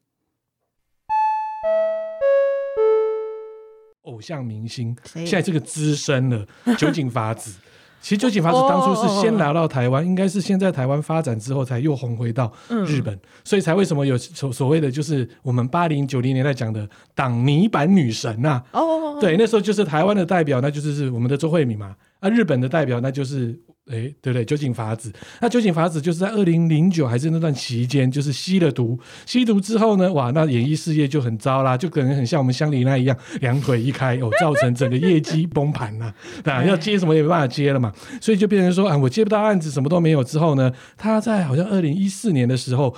[4.03, 6.47] 偶像明星现在这个资深了，
[6.77, 7.59] 酒井法子。
[8.01, 12.51] 其实酒井法子当初是先拿到台湾，应该是先在台湾发展之后，才又红回到
[12.87, 18.63] 日本，所以才为什么有所所谓的就是我们八零九零年代讲的挡泥板女神呐？
[18.71, 21.95] 哦，对，那时候就是台湾的代表，那就是是我们的周慧敏嘛。
[22.19, 23.57] 啊，日本的代表那就是，
[23.89, 24.45] 哎，对不对？
[24.45, 25.11] 酒井法子。
[25.41, 36.13] 那酒井法子就是在二零零九还是那段期间，就是吸了毒，吸毒之后呢，哇，那演艺事业就很糟啦，就可能很像我们香里奈一样，两腿一开哦，造成整个业绩崩盘了，
[36.45, 40.23] 啊， 要接什么也没办法接了嘛，所以就变成说啊，我接不到案子，什么都没有。
[40.23, 42.95] 之后呢，他在好像二零一四年的时候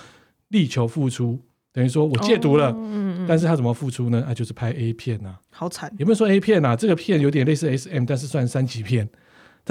[0.50, 1.40] 力求复出，
[1.72, 4.24] 等于说我戒毒了，哦、嗯嗯，但是他怎么复出呢？
[4.28, 5.40] 啊，就是拍 A 片呐、啊。
[5.52, 5.90] 好惨！
[5.98, 6.76] 有没有说 A 片啊？
[6.76, 9.08] 这个片有点类似 SM，但是算三级片。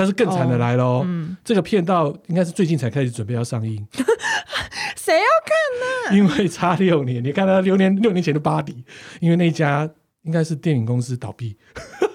[0.00, 1.36] 但是更惨的来喽、哦嗯！
[1.44, 3.86] 这个片到应该是最近才开始准备要上映。
[4.96, 6.16] 谁要看呢？
[6.16, 8.82] 因为差六年，你看他六年六年前的巴迪，
[9.20, 9.86] 因为那家
[10.22, 11.54] 应该是电影公司倒闭。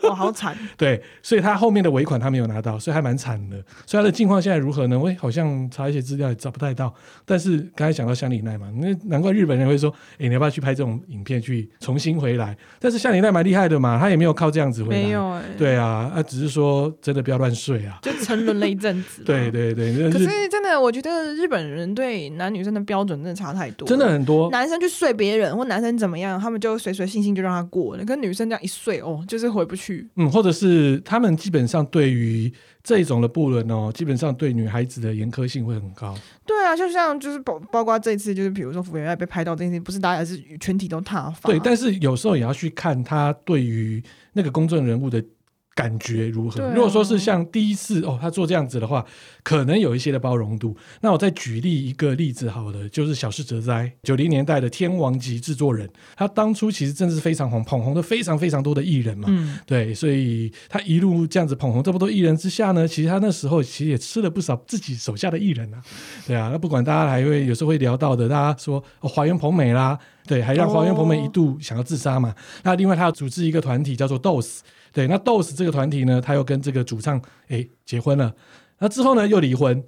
[0.09, 0.57] 哇，好惨。
[0.77, 3.57] 对，所以他后面的尾款他没有拿到，所以还蛮惨的。
[3.85, 4.97] 所以他的境况现在如何呢？
[4.97, 6.93] 我好像查一些资料也找不太到。
[7.25, 12.57] 但是刚才讲到香里奈嘛，那难怪日本人会说，哎，你要不要去拍这种影片去重新回来？
[12.79, 15.01] 但是香里奈蛮厉害的嘛，他也没有靠这样子回来。
[15.01, 15.39] 没有。
[15.57, 19.23] 对啊，他只是说真的不要乱睡啊，就沉沦了一阵子。
[19.25, 20.09] 对对对。
[20.11, 24.49] 可是真的，我觉得日本人对男女生的标准真的差太多，真的很多。
[24.51, 28.03] 男生去睡别人或男生怎么样，他们就随随性性就让他过了。
[28.05, 29.94] 跟女生这样一睡哦，就是回不去。
[30.15, 32.51] 嗯，或者是他们基本上对于
[32.83, 36.17] 这种的不伦哦，基本上对女孩子的严苛性会很高。
[36.45, 41.51] 对啊，就像就是包包括这次，就是比如说福原爱被拍到这件事情，不是大家是全体都塌房。
[41.51, 44.03] 对，但是有时候也要去看他对于
[44.33, 45.23] 那个公众人物的。
[45.75, 46.61] 感觉如何？
[46.71, 49.05] 如果说是像第一次哦，他做这样子的话，
[49.43, 50.75] 可能有一些的包容度。
[51.01, 59.27] 那我再举例一个例子，好了，就是小室哲哉，九零年代的天王级制作人，他当初其实真的是非常红，捧红的非常非常多的艺人嘛。
[59.29, 65.81] 嗯，对，所以他一路这样子捧红这么多艺人之下呢，其实他那时候其实也吃了不少自己手下的艺人啊。
[66.25, 72.33] 对啊，那不管大家还会有时候会聊到的，大家说哦，华原朋美啦，对，还让华原朋美一度想要自杀嘛。
[72.63, 74.61] 那另外他要组织一个团体叫做 DOS。
[74.95, 78.33] 对，那 DOS 这个团体呢，他又跟这个主唱诶结婚了，
[78.79, 79.83] 那之后呢又离婚，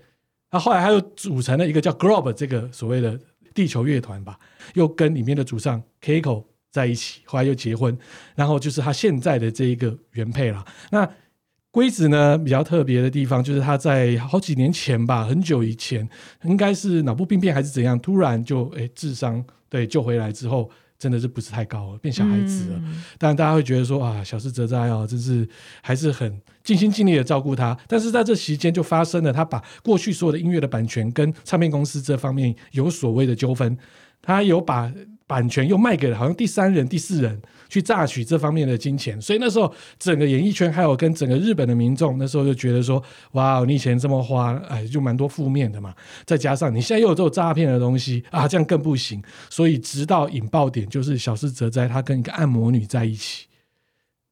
[0.52, 3.18] 那后来他又组成了一个叫 Globe 这个所谓的
[3.54, 4.38] 地球乐团吧，
[4.74, 7.98] 又跟里面的主唱 Kiko 在一起，后来又结婚，
[8.36, 10.66] 然后就是他现在的这一个原配了。
[10.92, 11.10] 那
[11.72, 16.06] 龟子呢比较特别的地方，就是他在好几年前吧，很久以前，
[16.44, 20.70] 应该是脑部病变还是怎样，突然就诶智商对救回来之后。
[20.98, 22.80] 真的是不是太高了，变小孩子了。
[22.84, 25.48] 嗯、当然，大家会觉得说啊，小事则哉哦，真是
[25.82, 27.78] 还是很尽心尽力的照顾他。
[27.88, 33.78] 但是在这期间就发生了，他把过去所有的音乐的版权跟唱片公司这方面有所谓的纠纷，
[34.22, 34.92] 他有把。
[35.28, 45.94] 版权又卖给了好像第三人、第四人去榨取这方面的金钱，所以那时候整个演艺圈还有跟整个日本的民众那时候就觉得说：哇，你以前这么花，哎，就蛮多负面的嘛。
[46.26, 49.22] 再加上你现在又有这种诈骗的东西啊，这样更不行。
[49.50, 53.48] 所以直到引爆点就是小室哲哉他跟一个按摩女在一起，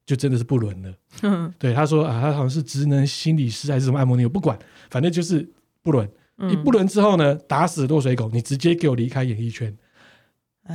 [0.06, 0.94] 就真的是不伦了。
[1.20, 5.46] 嗯，对，他说啊，他好像是职能心理师还是什么按摩女，我不管，反正就是
[5.82, 6.08] 不伦。
[6.50, 9.74] 一不伦之后呢，打死落水狗，你直接给我离开演艺圈。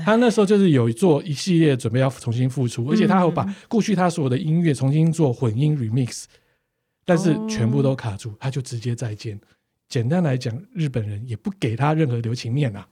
[0.05, 6.25] 他那时候就是有做一系列准备要重新复出，而且他还有把过去他所有的音乐重新做混音 remix，
[7.05, 9.39] 但是全部都卡住，他就直接再见。
[9.89, 12.87] 简单来讲，日本人也不给他任何留情面啊。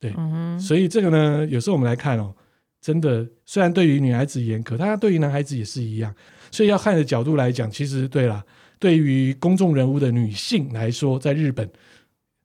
[0.00, 0.12] 对，
[0.58, 2.34] 所以这个呢，有时候我们来看哦，
[2.80, 6.14] 真的虽然对于女孩子严苛，但他对于男孩子也是一样。
[6.50, 8.44] 所以要看的角度来讲，其实对啦，
[8.78, 11.68] 对于公众人物的女性来说，在日本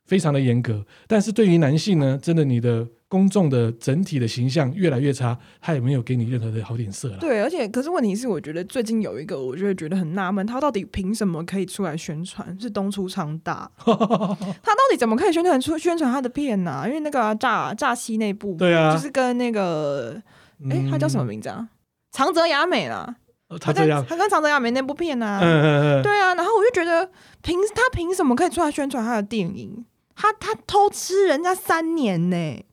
[0.09, 2.87] 非常的严格，但是对于男性呢，真的你的。
[3.11, 7.17] 公众的整体的形象越来越差，他也没有给你任何的好脸色了。
[7.17, 12.55] 对，而且可是问题是，我觉得最近有一个，我就会觉得很纳闷，他到底凭什么可以出来宣传？
[12.61, 16.87] 是东出昌大， 他到底怎么可以宣传出宣传他的片呢、啊？
[16.87, 20.21] 因为那个诈诈欺那部，对啊，就是跟那个，
[20.69, 21.67] 哎、嗯，他叫什么名字啊？
[22.11, 23.15] 长泽雅美啦，
[23.59, 25.39] 他这样，他跟长泽雅美那部片呢、啊？
[25.41, 27.09] 嗯嗯嗯，对啊，然后我就觉得
[27.41, 29.83] 凭他凭什么可以出来宣传他的电影？
[30.19, 32.65] 他他偷吃人家三年呢？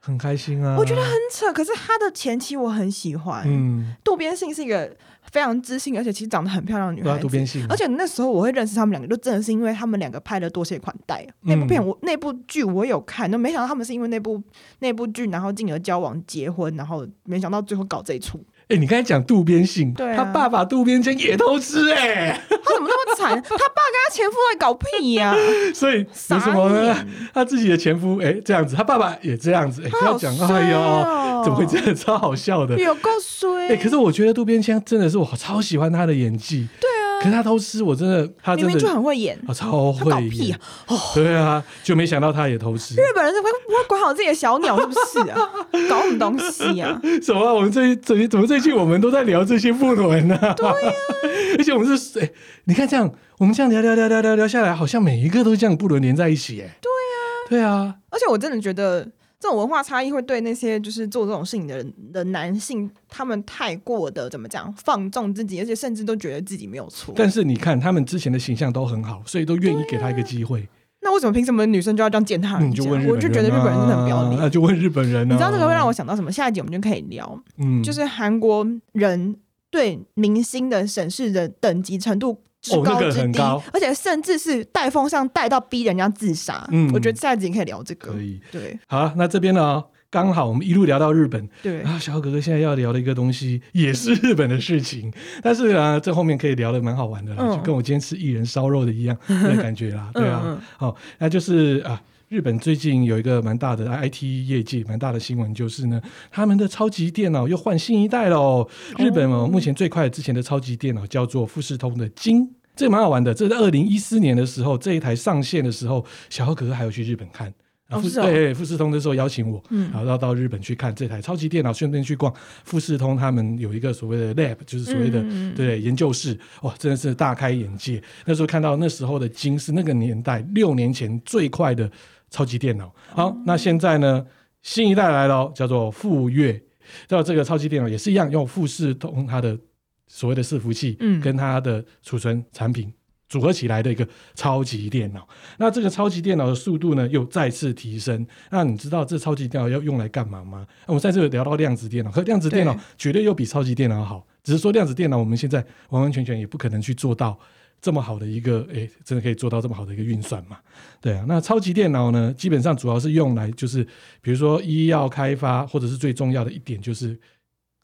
[0.00, 1.52] 很开心啊，我觉得很扯。
[1.52, 4.96] 可是他的前妻我很喜欢，嗯，渡边信是一个
[5.30, 7.22] 非常知性，而且其实长得很漂亮的女孩子。
[7.22, 14.42] 渡边信，而且那时候我会认识他们两个，就真的是因为他们两个拍了《多谢款待》那部片，我那部剧我有看，都没想到他们是因为那部
[14.80, 18.44] 那部剧，然后进而交往结婚，然后没想到最后搞这一出。
[18.68, 23.30] 哎、欸，你刚才讲渡边信，对、啊，他爸爸渡边谦也偷吃、欸，哎，他怎么那么惨？
[23.30, 25.36] 他爸跟他前夫在搞屁呀、啊？
[25.74, 26.94] 所以为什么呢？
[27.32, 31.94] 他自己的前夫，哎、欸，这样子，他爸爸也这样子，哎、欸，不要讲，哎呦，怎么会这样？
[31.96, 33.68] 超好笑的，有够衰。
[33.68, 36.97] 哎、欸，可是我觉得渡边谦真的是我超喜欢他的演技，对啊。
[37.20, 40.58] 可是他偷吃，我真的，他明明就很会演，啊、超会演，搞屁啊！
[40.86, 42.94] 哦，对啊，就没想到他也偷吃。
[42.94, 45.50] 日本人是不会不会管好自己的小鸟，是不是啊？
[45.88, 47.00] 搞什么东西啊？
[47.22, 47.54] 什么？
[47.54, 50.38] 我们最最怎么最近我们都在聊这些不伦呢？
[50.56, 50.94] 对呀、啊，
[51.58, 52.30] 而且我们是哎，
[52.64, 57.94] 你看这样，我们这样聊聊聊聊聊聊下来，好像每一个都这样不伦连在一起，哎，对呀、啊，对啊。
[58.10, 59.06] 而且我真的觉得。
[59.40, 67.14] 这种文化差异会对那些就是做这种事情的人的男性，他们太过的怎么讲，放纵自己，而且甚至都觉得自己没有错。
[67.16, 70.62] 但是你看，他们之前的形象都很好，所以都愿意给他一个机会。
[70.62, 70.66] 啊、
[71.02, 72.66] 那为什么凭什么女生就要这样践踏人家？
[72.68, 74.40] 你就问日本人、啊、我就觉得日本人真的很不要脸。
[74.40, 75.32] 那就问日本人、啊。
[75.32, 76.32] 你知道这个会让我想到什么？
[76.32, 77.40] 下一集我们就可以聊。
[77.58, 79.36] 嗯，就是韩国人
[79.70, 82.38] 对明星的审视的等级程度。
[82.72, 86.66] 哦，那个很高，而且甚至是带风向带到逼人家自杀。
[86.72, 88.12] 嗯，我觉得下一集可以聊这个。
[88.12, 88.78] 可以，对。
[88.86, 102.00] 好，那这边呢，刚好我们一路聊到日本，对啊，小哥哥现在要聊的一个东西也是日本的事情， 但是啊，这后面可以聊得蛮好玩的啦，嗯、就跟我今天吃一人烧肉的一样的感觉啦， 对啊，嗯嗯好，那就是啊。
[102.28, 105.98] 日本最近有一个蛮大的 IT 业界蛮大的新闻，就是呢，
[106.30, 108.68] 他们的超级电脑又换新一代了。
[108.98, 113.32] 日本哦，目前最快之前的超级电脑叫做富士通的金，这个蛮好玩的。
[113.32, 117.50] 这是二零一四年的时候，这一台上线的时候，小何哥哥还有去日本看。
[117.88, 122.30] 富士、哦哦、对富士通的时候邀请我，嗯、然后到到日本去看这台超级电脑，顺便去逛
[122.62, 128.02] 富士通他们有一个所谓的 lab，就是所谓的、嗯、对研究室，哇，真的是大开眼界。
[128.26, 131.90] 那时候看到那时候的金是那个年代六年前最快的。
[132.30, 134.26] 超级电脑，好，那现在呢，
[134.62, 136.62] 新一代来了，叫做富岳。
[137.06, 139.58] 叫这个超级电脑也是一样，用富士通它的
[140.06, 142.90] 所谓的伺服器，嗯，跟它的储存产品
[143.28, 145.28] 组合起来的一个超级电脑。
[145.58, 148.26] 那这个超级电脑的速度呢，又再次提升。
[148.50, 150.66] 那你知道这超级电脑要用来干嘛吗？
[150.86, 157.38] 我们在这里聊到量子电脑，可量子电脑绝对又比超级电脑好，只是说量子电脑我们现在完完全全也不可能去做到。
[157.80, 160.58] 这么好的一个，诶，真的可以做到这么好的一个运算嘛？
[161.00, 163.84] 对啊，那超级电脑呢，基本上主要是用来就是，
[164.20, 167.18] 比如说医药开发，或者是最重要的一点就是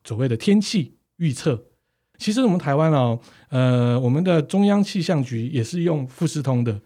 [0.04, 1.64] 所谓的天气预测。
[2.18, 6.80] 其实我们台湾哦，呃，我们的中央气象局也是用富士通的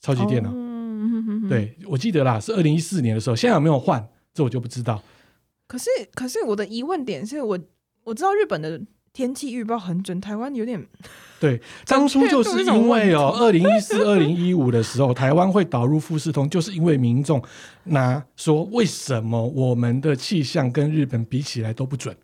[0.00, 0.50] 超级电脑。
[0.50, 4.08] 哦、对，我记得啦，是二零一四年的时候，现在有没有换？
[4.32, 5.02] 这我就不知道。
[5.66, 7.58] 可是，可是我的疑问点是我
[8.04, 8.80] 我知道日本的。
[9.14, 10.84] 天气预报很准，台湾有点
[11.38, 11.58] 对。
[11.86, 17.40] 当初就是因为哦，二零一四、二零一五的时候，台湾会导入富士通，就是因为民众
[17.84, 22.14] 拿说，为什么我们的气象跟日本比起来都不准。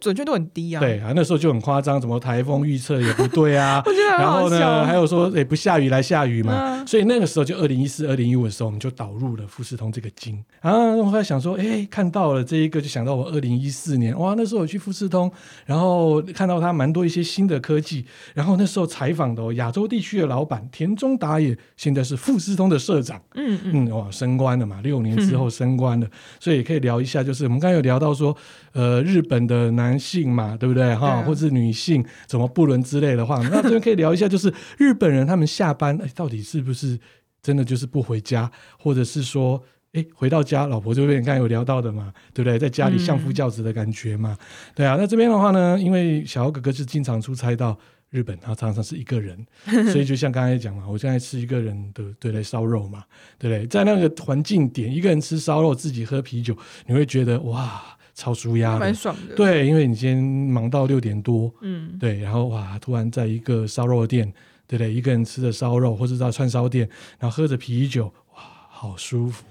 [0.00, 0.80] 准确度很低啊！
[0.80, 3.82] 对啊，那时候就很夸张，什么台风预测也不对啊。
[4.18, 6.84] 然后呢，还有说也不下雨来下雨嘛。
[6.86, 10.42] 所以那个时候就二零一四、二零一五的时候，我们就导入了富士通这个金。
[10.60, 15.30] 然后我在想说，哎，看到了这一个，就想到我二零一四年，哇，那时候我去富士通，
[15.66, 18.04] 然后看到他蛮多一些新的科技。
[18.34, 23.20] 然后那时候采访的亚洲地区的老板田中达也，现在是富士通的社长。
[23.34, 26.06] 嗯嗯，哇，升官了嘛，六年之后升官了，
[26.40, 28.36] 所以也可以聊一下，就是我们刚才有聊到说，
[28.78, 29.48] 呃，日本。
[29.48, 31.08] 的男性嘛，对不对哈？
[31.08, 36.98] 啊、或者是女性怎么不伦之类的话， 那这边可以聊一下，就是日本人他们下班哎，到底是不是
[37.40, 39.62] 真的就是不回家，或者是说
[39.92, 42.58] 哎回到家，老婆就跟你刚才有聊到的嘛，对不对？
[42.58, 44.96] 在家里相夫教子的感觉嘛，嗯、对啊。
[44.98, 47.78] 那这边的话呢，因为小豪哥哥是经常出差到
[48.10, 49.38] 日本，他常常是一个人，
[49.90, 53.04] 所以就像刚才讲嘛，我现在吃一个人的对对烧肉嘛，
[53.38, 53.66] 对不对？
[53.68, 56.54] 在那个环境点，一个人吃烧肉，自己喝啤酒，
[56.86, 57.94] 你会觉得哇。
[58.18, 59.36] 超舒压的，蛮爽的。
[59.36, 64.26] 对，因为你今天忙到六点多，嗯，对，然后哇，突然在一个烧肉店，
[64.66, 64.92] 对不对？
[64.92, 66.88] 一个人吃的烧肉，或者到串烧店，
[67.20, 69.44] 然后喝着啤酒，哇，好舒服。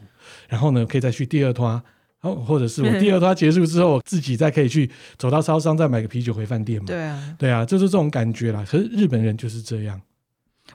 [0.50, 1.82] 然后呢，可以再去第二摊，
[2.20, 6.88] 哦，或者是我 第二摊结束之后，自己再可以去走到超商再买个啤酒回饭店嘛。
[6.88, 8.66] 对啊，对啊，就是这种感觉啦。
[8.68, 10.02] 可是日本人就是这样。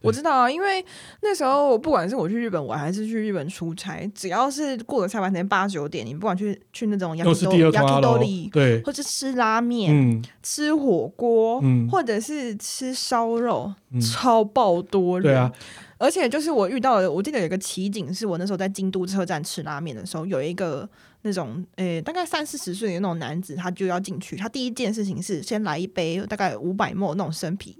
[0.01, 0.85] 我知道啊，因为
[1.21, 15.33] 那时候不管是我去日本玩还是去日本出差，只要是过了下班时间八九点，你不管去去那种 yakitori，对，或者吃拉面、嗯、吃火锅，嗯、或者是吃烧肉，嗯、超爆多人。
[15.33, 15.53] 对啊，
[15.99, 20.89] 而且就是我遇到的，我记得有一个奇景，是我那时候在京都车站吃拉面的时候，有一个。
[21.23, 24.37] 那种诶、欸，大概三四十岁的那种男子，他就要进去。
[24.37, 27.77] 他第一件事情是先来一杯大概五百 ml 那种生啤，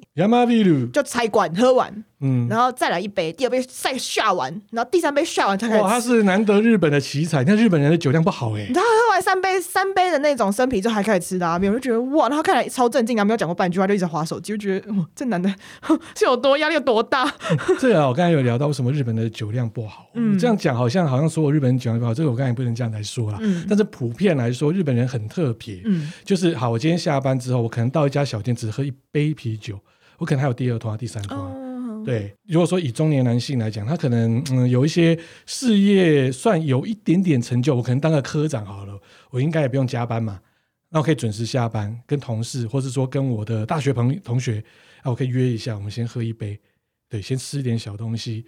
[0.93, 2.05] 就拆管喝完。
[2.25, 5.83] 嗯，然后再来一杯，第二杯再下完，然后第三杯下完才开始。
[5.83, 8.65] 哇，他是难得日本的奇才，但日本人的酒量不好哎。
[8.73, 15.53] 他喝完三杯三杯的那种生啤之后还开始吃拉面，我就觉得哇，然后看来超镇静啊，没有讲过半句话就一直划手机，就觉得哇，这男的
[16.15, 17.29] 是有多压力有多大。
[17.81, 23.39] 这啊，我刚才有聊到为什么日本的酒量不好，嗯，这样讲好像好像所有日本人酒量不好，这个我刚才不能这样来说啦。
[23.43, 29.81] 嗯，但是普遍来说，日本人很特别，嗯，就是好，我今天下班之后，我可能到一家小店只喝一杯啤酒，
[30.19, 31.37] 我可能还有第二托、第三托。
[31.37, 31.59] 哦。
[32.05, 35.17] 对，如果说以中年男性来讲，他可能嗯有一些
[35.47, 40.41] 事业算有一点点成就，我可能当个科长好了，我应该也不用加班嘛，
[40.91, 44.63] 那我可以准时下班，跟同事或是说跟我的大学朋同学，
[45.03, 46.59] 啊，我可以约一下，我们先喝一杯，
[47.09, 48.45] 对，先吃一点小东西，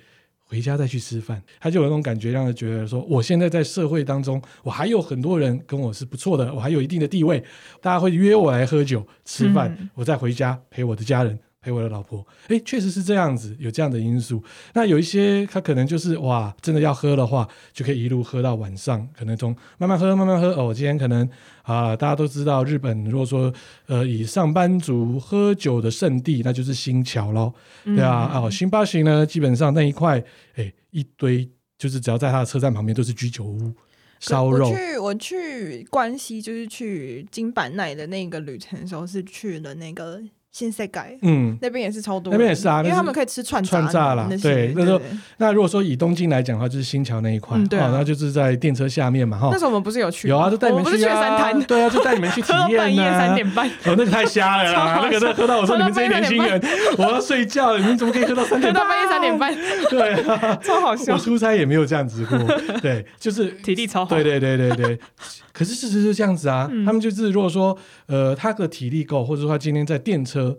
[0.46, 7.42] 回家再去吃饭，他就有那种感觉，让他觉得说，我现在在社会当中，我还有很多人跟我是不错的，我还有一定的地位，
[7.80, 11.38] 大家会约我来喝酒吃饭，嗯、我再回家陪我的家人。
[11.64, 14.42] 陪我的老婆，哎，确实是这样子，有这样的因素。
[14.74, 20.48] 那有一些他可能就是哇，真的要喝的话，就可以一路喝到晚上，可能从慢慢喝慢慢喝。
[20.48, 21.26] 哦，今天可能
[21.62, 23.50] 啊，大家都知道日本，如果说
[23.86, 27.54] 呃以上班族喝酒的圣地，那就是新桥喽。
[27.84, 30.22] 对啊，哦，新八行呢，基本上那一块，
[30.56, 31.48] 哎，一堆
[31.78, 33.72] 就是只要在他的车站旁边都是居酒屋。
[34.20, 34.68] 烧肉。
[34.68, 40.22] 我去我去关西，就是去金板奈的那个旅程的时候，是去了那个。
[40.54, 44.28] 新世界，嗯，那边也是超多，那边也是啊，因为他们可以吃串串炸啦。
[44.40, 45.00] 对，那时候
[45.38, 49.48] 那如果说以东京来讲的话，就是新桥那一块，对，然后就是在电车下面嘛，哈。
[49.50, 50.28] 那时候我们不是有去？
[50.28, 52.78] 有啊，就带你们去啊，对啊，就带你们去体验啊。
[52.78, 56.62] 半夜三点半，哦，那个太瞎了啦， 那个那喝到我说你们这些年轻人，
[56.98, 58.72] 我要睡觉了，你们怎么可以喝到三点？
[58.72, 59.52] 喝到半夜三点半，
[59.90, 60.22] 对，
[60.62, 61.14] 超好笑。
[61.14, 62.38] 我出差也没有这样子过，
[62.80, 64.14] 对，就是体力超好。
[64.14, 65.00] 对对对对对。
[65.54, 67.74] 可是事实是这样子啊，他们就是如果说
[68.04, 70.58] 呃他的体力够，或者说他今天在电车。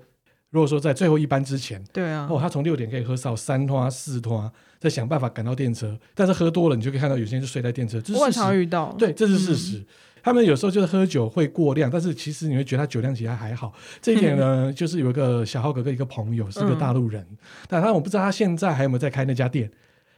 [0.52, 6.00] 如果说在最后一班之前，对啊，哦，他从六点可以喝到三拖四拖，再想办法赶到电车。
[6.14, 8.02] 但是喝多了，你就可以看到有些人就睡在电车。
[8.14, 9.80] 我常遇到，对，这是事实。
[9.80, 9.86] 嗯、
[10.24, 13.74] 他们有时候就是喝酒会过量，但是其实你会觉得他酒量其实还，还好。
[14.02, 17.38] 这一点呢，嗯、就是有一个小浩哥哥一个朋友是个大陆人，嗯、
[17.68, 19.70] 但他我不知道他现在还有没有在开那家店。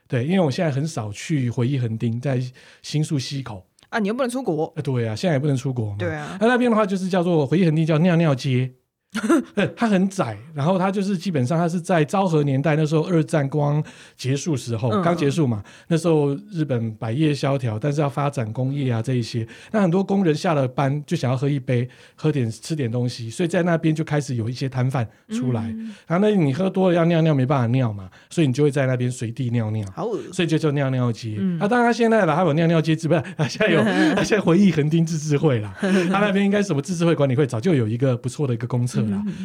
[0.08, 2.40] 对，因为我现在很少去回忆横丁，在
[2.84, 4.74] 新宿西口啊，你又不能出国。
[4.84, 5.96] 对啊，现在也不能出国嘛。
[5.98, 8.72] 对啊，那那边的话就是叫做回忆横地，叫尿尿街。
[9.76, 13.84] 它很窄，然后它就是基本上它是在昭和年代那时候二战光
[14.16, 25.64] 结束时候，刚结束嘛，那时候日本百业萧条，但是要发展工业啊这一些，那很多工人下了班就想要喝一杯，喝点吃点东西，所以在那边就开始有一些摊贩出来，
[26.06, 29.88] 然后那你喝多了要尿尿没办法尿嘛，所以你就会在那边随地尿尿，
[30.34, 31.40] 所以就叫尿尿街。
[31.60, 33.24] 啊，当然现在了还有尿尿街，不是？
[33.38, 38.97] 啊， 现在有，啊， 现在回忆横丁自治会啦，他那边应该什么自治会管理会早就有一个不错的一个公厕。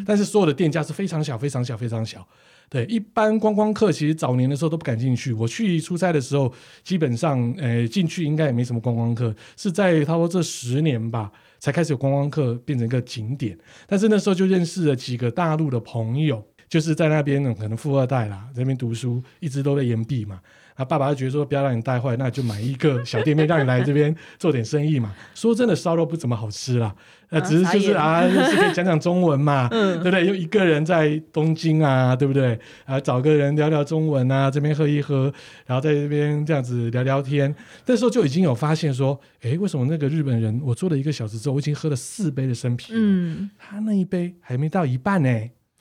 [0.07, 2.26] 但是所有的店家是非常小、非常小、非常小。
[2.68, 5.30] 对，一般观光客其实早年的时候都不敢进去。
[5.34, 6.50] 我去出差的时候，
[6.82, 9.34] 基本上，呃，进去应该也没什么观光客。
[9.59, 13.59] 是在差不多这十年吧，才开始有观光客变成一个景点。
[13.86, 20.40] 但是那时候就认识了几个大陆的朋友，就是在那边呢，可能富二代啦，在那边读书，一直都在延毕嘛。
[20.76, 25.14] 他爸爸就觉得说不要让你带坏，那就买一个 小店面让你来这边做点生意嘛。
[25.34, 26.94] 说真的，烧肉不怎么好吃啦。
[27.30, 30.26] 呃，只是就是啊，就是可以讲讲中文嘛， 对不对？
[30.26, 32.58] 又一个人在东京啊，对不对？
[32.84, 35.32] 啊，找个人聊聊中文啊，这边喝一喝，
[35.64, 37.54] 然后在这边这样子聊聊天。
[37.86, 45.30] 那时候就已经有发现说，诶，为什么那个日本人我做了一个小时之后，我已经喝了四杯的生啤，嗯，他那一杯还没到一半呢。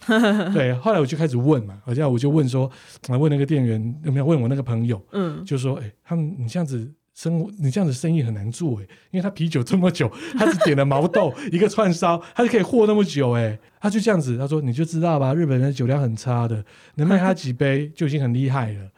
[0.53, 2.69] 对，后来我就开始问嘛，好像我就问说，
[3.09, 16.63] 我问那个店员有没有问我那个朋友，嗯，就说，哎，他们你这样子生活，你这样子生意很难做哎，因为他啤酒这么久，他只点了毛豆 一个串烧，他就可以活那么久哎，他就这样子，他说你就知道吧，日本人的酒量很差的，
[16.95, 18.89] 能卖他几杯就已经很厉害了，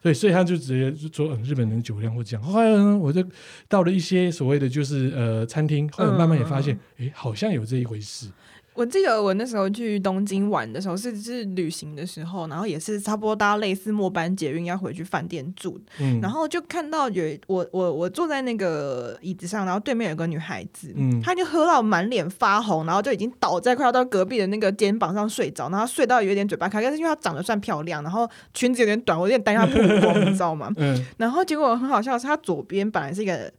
[0.00, 2.42] 对，所以他就直接就说，嗯，日本人酒量会这样。
[2.44, 3.24] 后来呢，我就
[3.68, 8.28] 到了一些所谓的就是呃餐厅，后来慢慢也发现，哎，好像有这一回事。
[8.74, 30.72] 我记得我那时候去东京玩的时候，是是旅行的时候，然后也是差不多搭类似末班捷运要回去饭店住，嗯、然后就看到有我我我坐在那个椅子上，然后对面有个女孩子，嗯、她就喝到满脸发红，然后就已经倒在快要到隔壁的那个肩膀上睡着，然后睡到有点嘴巴开，但是因为她长得算漂亮，然后裙子有点短，我有点担心她曝光，你知道吗？
[30.76, 33.52] 嗯、然后结果很好笑的是，她左边本来是一个。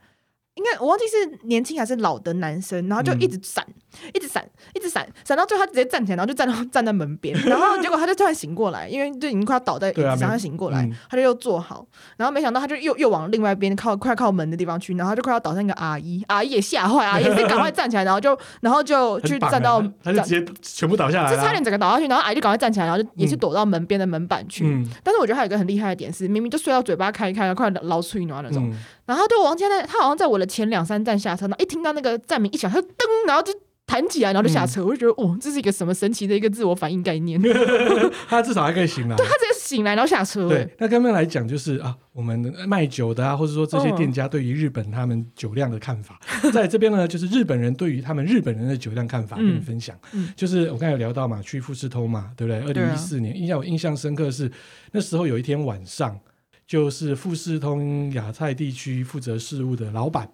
[0.56, 3.74] 应该我忘记是年轻还是老的男生，然后就一直闪，嗯、
[4.14, 11.86] 一直闪，一直闪，闪到最后他直接站起来，然后就站到 站在门边，然后结果他就突然醒过来，因为就已经快要倒在椅子上，他醒过来，嗯、他就又坐好，
[12.18, 24.66] 然后没想到他就又又往另外一边靠快靠门的地方去，然后他就快要倒向一个阿姨，阿姨也吓坏，阿姨也是赶快站起来，然后就 然后就去站到，他就直接全部倒下来，就差点整个倒下去，然后阿姨就赶快站起来，然后就也是躲到门边的门板去。
[24.66, 28.70] 嗯、但是我觉得还有一个很厉害的点是，明明就睡到嘴巴开开，快捞出一那种。
[28.70, 28.74] 嗯。
[29.06, 33.52] 然后就往前呢，他好像在我的前两三站下车，然后一听到那个站名一响，他就噔，然后就
[33.86, 34.82] 弹起来，然后就下车。
[34.82, 37.42] 嗯、我就觉得，哦，这是一个什么神奇的一个自我反应概念？
[38.28, 39.16] 他至少还可以醒来。
[39.16, 40.48] 对，他直接醒来，然后下车。
[40.50, 49.98] 对，那刚刚来讲就是啊，我们卖酒的啊，或者说这些店家对于日本他们酒量的看法，嗯、 在这边呢，就是日本人对于他们日本人的酒量看法跟你分享。
[50.14, 52.62] 嗯，就是我刚才有聊到嘛，去富士通嘛，对不对？
[52.62, 54.52] 二零一四年，印象我印象深刻是
[54.92, 56.20] 那时候有一天晚上。
[56.66, 60.28] 就是富士通亚太地区负责事务的老板，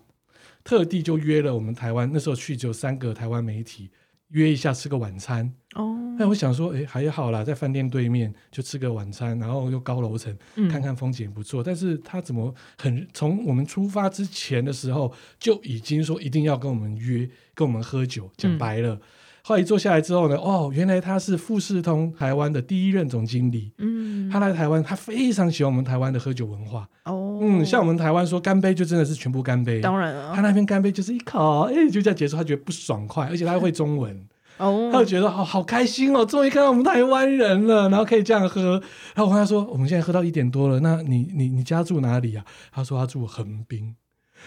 [0.63, 3.89] 特地就约了我们台湾，那时候去只有三个台湾媒体，
[4.29, 5.53] 约一下吃个晚餐。
[5.75, 10.35] 哦，那我想说，哎，还好啦，在饭店对面就吃个晚餐，然后又高楼层，
[10.69, 11.61] 看看风景也不错。
[11.61, 18.95] 嗯、但是他怎么很从我们出发之前的时候就已经说一定要跟我们约，跟我们喝酒，讲白了。
[18.95, 19.01] 嗯
[19.49, 23.73] 后来坐下来之后呢，哦，原来他是富士通台湾的第一任总经理。
[23.79, 26.87] 嗯，他来台湾，他非常喜欢我们台湾的喝酒文化。
[27.05, 29.81] 哦，嗯，像我们台湾说干杯，就真的是全部干杯。
[29.81, 32.37] 当然了，他那边干杯就是一口，哎，就这样结束。
[32.37, 34.23] 他觉得不爽快，而且他会中文。
[34.57, 38.73] 哦，他就觉得好好开心哦，终于看到我们台湾人了，然后可以这样喝。
[39.15, 42.45] 然后我跟他说，我们现在喝到一点多了，那你你你家住哪里啊？
[42.71, 43.95] 他说他住横滨。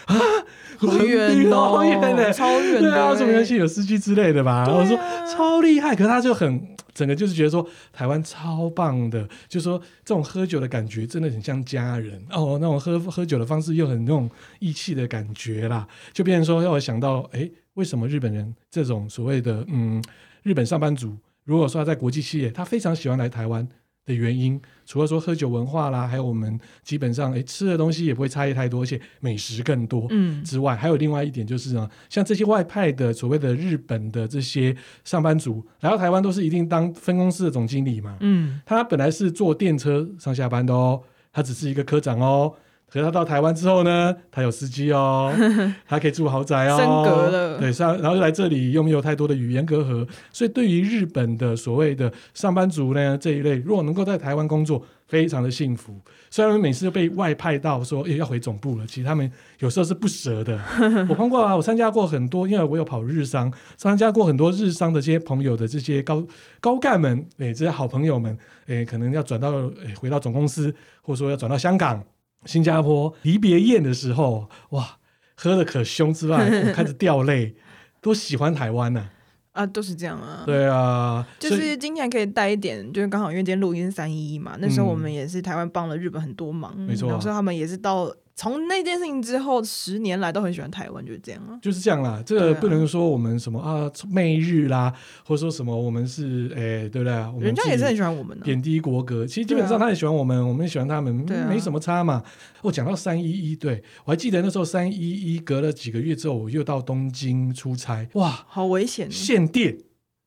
[0.05, 0.15] 啊，
[0.77, 2.91] 好远哦， 好远的，超远的。
[2.91, 4.65] 对啊，什么游戏有司机之类的吧？
[4.69, 14.29] 我说超厉害，可是他就很整个就是觉得说台湾超棒的，就是说这种喝酒的感觉真的很像家人哦，那种喝喝酒的方式又很那种
[14.59, 20.03] 义气的感觉啦，就变成说让我想到，哎，为什么日本人这种所谓的嗯
[20.43, 23.67] 日本上班族，如果说他在国际企业，他非常喜欢来台湾。
[24.05, 41.01] 的原因，除了说喝酒文化啦，还有我们基本上诶吃的东西也不会差异太多，而且美食更多，嗯，之外，还有另外一点就是呢，像这些外派的所谓的日本的这些上班族来到台湾，都是一定当分公司的总经理嘛，嗯，他本来是坐电车上下班的哦，
[41.31, 42.53] 他只是一个科长哦。
[42.93, 45.33] 可是他到台湾之后呢，他有司机哦，
[45.89, 55.99] 他可以住豪宅哦，升格了，对，上然后来这里又没有太多的语言隔阂，所以对于日本的所谓的上班族呢这一类，如果能够在台湾工作，非常的幸福。
[56.29, 60.59] 虽然每次都被外派到说，哎，要回总部了，其实他们有时候是不舍的。
[61.09, 66.23] 我碰过啊，我参加过很多，因为我有跑日商，参加过很多日商的这些朋友的这些高
[66.59, 68.37] 高干们，哎，这些好朋友们，
[68.67, 69.51] 哎，可能要转到
[69.83, 70.71] 哎回到总公司，
[71.01, 72.03] 或者说要转到香港。
[72.45, 74.97] 新加坡离别宴的时候，哇，
[75.35, 76.37] 喝的可凶之外，
[76.67, 77.55] 我 开始掉泪，
[78.01, 79.09] 多喜欢台湾呢、
[79.53, 79.63] 啊。
[79.63, 80.43] 啊，都是这样啊。
[80.45, 88.13] 对啊，就是今天可以带一点，就是刚好因为今天录音是三一一嘛，那时候我们也是台湾帮了日本很多忙，没错、啊，所以他们也是到。
[88.35, 91.59] 从那件事情之后，十年来都很喜欢台湾，就是这样啊。
[91.61, 94.91] 就是这样啦，这个不能说我们什么啊媚日啦，
[95.23, 97.13] 或者说什么我们是哎、欸，对不对？
[97.27, 99.25] 我们人家也是很喜欢我们的，贬低国格。
[99.27, 101.13] 其实基本上他也喜欢我们，啊、我们也喜欢他们，
[101.47, 102.23] 没什么差嘛。
[102.63, 109.11] 我讲、啊、到三一一，对我还记得那时候三一一隔了几个月之后，我又到东京出差，哇，好危险！
[109.11, 109.77] 限电，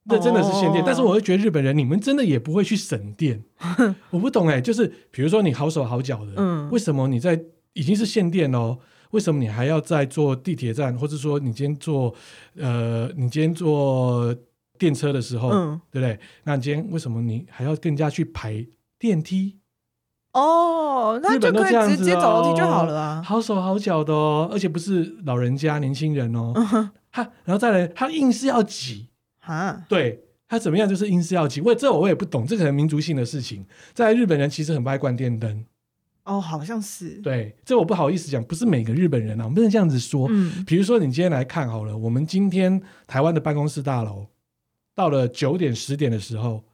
[0.08, 0.80] 这真的是限电。
[0.80, 3.42] 哦、但是我会觉得日本人，你们真的也不会去省电。
[4.10, 7.40] 我不懂哎、欸，就是比如说你好手好脚的，嗯，为什么你在？
[7.76, 8.78] 已经是限电哦，
[9.10, 12.14] 为什么你还要再坐地铁站，或者说你今天坐
[12.56, 14.34] 呃，你今天坐
[14.78, 16.18] 电车的时候，嗯、对不对？
[16.44, 18.66] 那你今天为什么你还要更加去排
[18.98, 19.58] 电梯？
[20.32, 29.08] 哦，那就可以直接走楼梯就好了啊，好手好脚的哦，而且不是老人家、年轻人哦，嗯、他然后再来，他硬是要挤。
[29.40, 33.64] 啊，对他怎么样就是硬是要挤，我这我也不懂，这可能民族性的事情，
[33.94, 35.64] 在日本人其实很不爱关电灯。
[36.26, 37.10] 哦，好像是。
[37.22, 40.26] 对，这我不好意思讲，不是每个日本人啊，我们不能这样子说。
[40.30, 44.26] 嗯，比如说你今天来看好了，我们今天台湾的办公室大楼，
[44.94, 46.64] 到了九点十点的时候，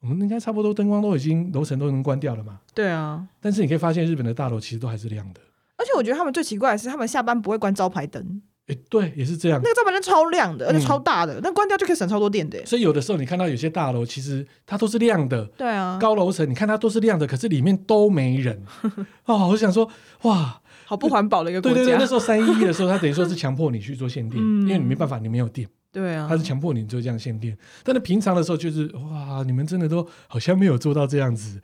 [0.00, 2.60] 我们应该差不多灯光都已经楼层都能关掉了嘛。
[2.74, 3.26] 对啊。
[3.40, 5.40] 但是你可以发现，日本的大楼其实都还是亮的。
[5.76, 8.42] 而且我觉得他们最奇怪的是，他们下班不会关招牌灯。
[8.66, 9.60] 哎，对，也是这样。
[9.62, 12.64] 那个招牌灯超亮的，而且超大的，那、嗯、关掉就可以省超多电的。
[12.66, 15.44] 所以有的时候你看到有些大楼，其实它都是亮的。
[15.56, 18.60] 对啊，高楼层你看它都是亮的，可是里面都没人。
[19.26, 19.88] 哦，我想说，
[20.22, 21.76] 哇，好不环保的一个国家。
[21.76, 25.68] 对对对，那时候三一一的时候，它等于说是强迫你去做限电， 嗯、因为你没办法，你没有电。
[25.92, 27.56] 对啊，它是强迫你做这样限电。
[27.84, 31.60] 但是平常的时候，就是哇，你们真的都好像没有做到这样子。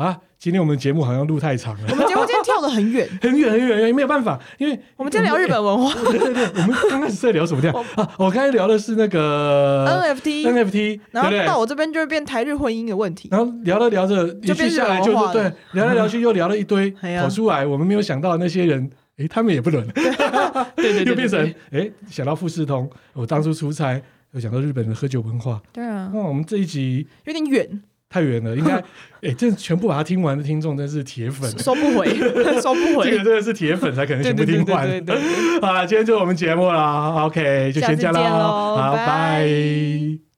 [0.00, 1.80] 啊，今天我们的节目好像录太长了。
[1.90, 5.92] 我们节目今天跳得很远， 很远很远，没有办法，因为 我们今天聊日本文化。
[6.10, 8.10] 对对对，我们刚开始在聊什么跳啊？
[8.16, 9.86] 我刚才聊的是那个
[10.16, 13.28] NFT，NFT，然后到我这边就会变台日婚姻的问题。
[13.30, 16.90] 然后聊着聊着，就变下来就是对，聊来聊去又聊了一堆，
[17.20, 19.86] 跑出来我们没有想到那些人，哎，他们也不轮。
[19.88, 20.02] 对
[20.76, 24.00] 对对，又变成哎，想到富士通，我当初出差
[24.32, 25.60] 又想到日本的喝酒文化。
[25.74, 27.82] 对啊，那我们这一集有点远。
[28.10, 28.74] 太远了，应该，
[29.22, 32.08] 哎，这全部把它听完的听众真是铁粉， 收不回，
[32.60, 34.86] 收不回，这个真的是铁粉才可能全部听完。
[34.88, 40.29] 对对对对对，好了，今天就是我们节目了，OK，就先这样喽，好，拜。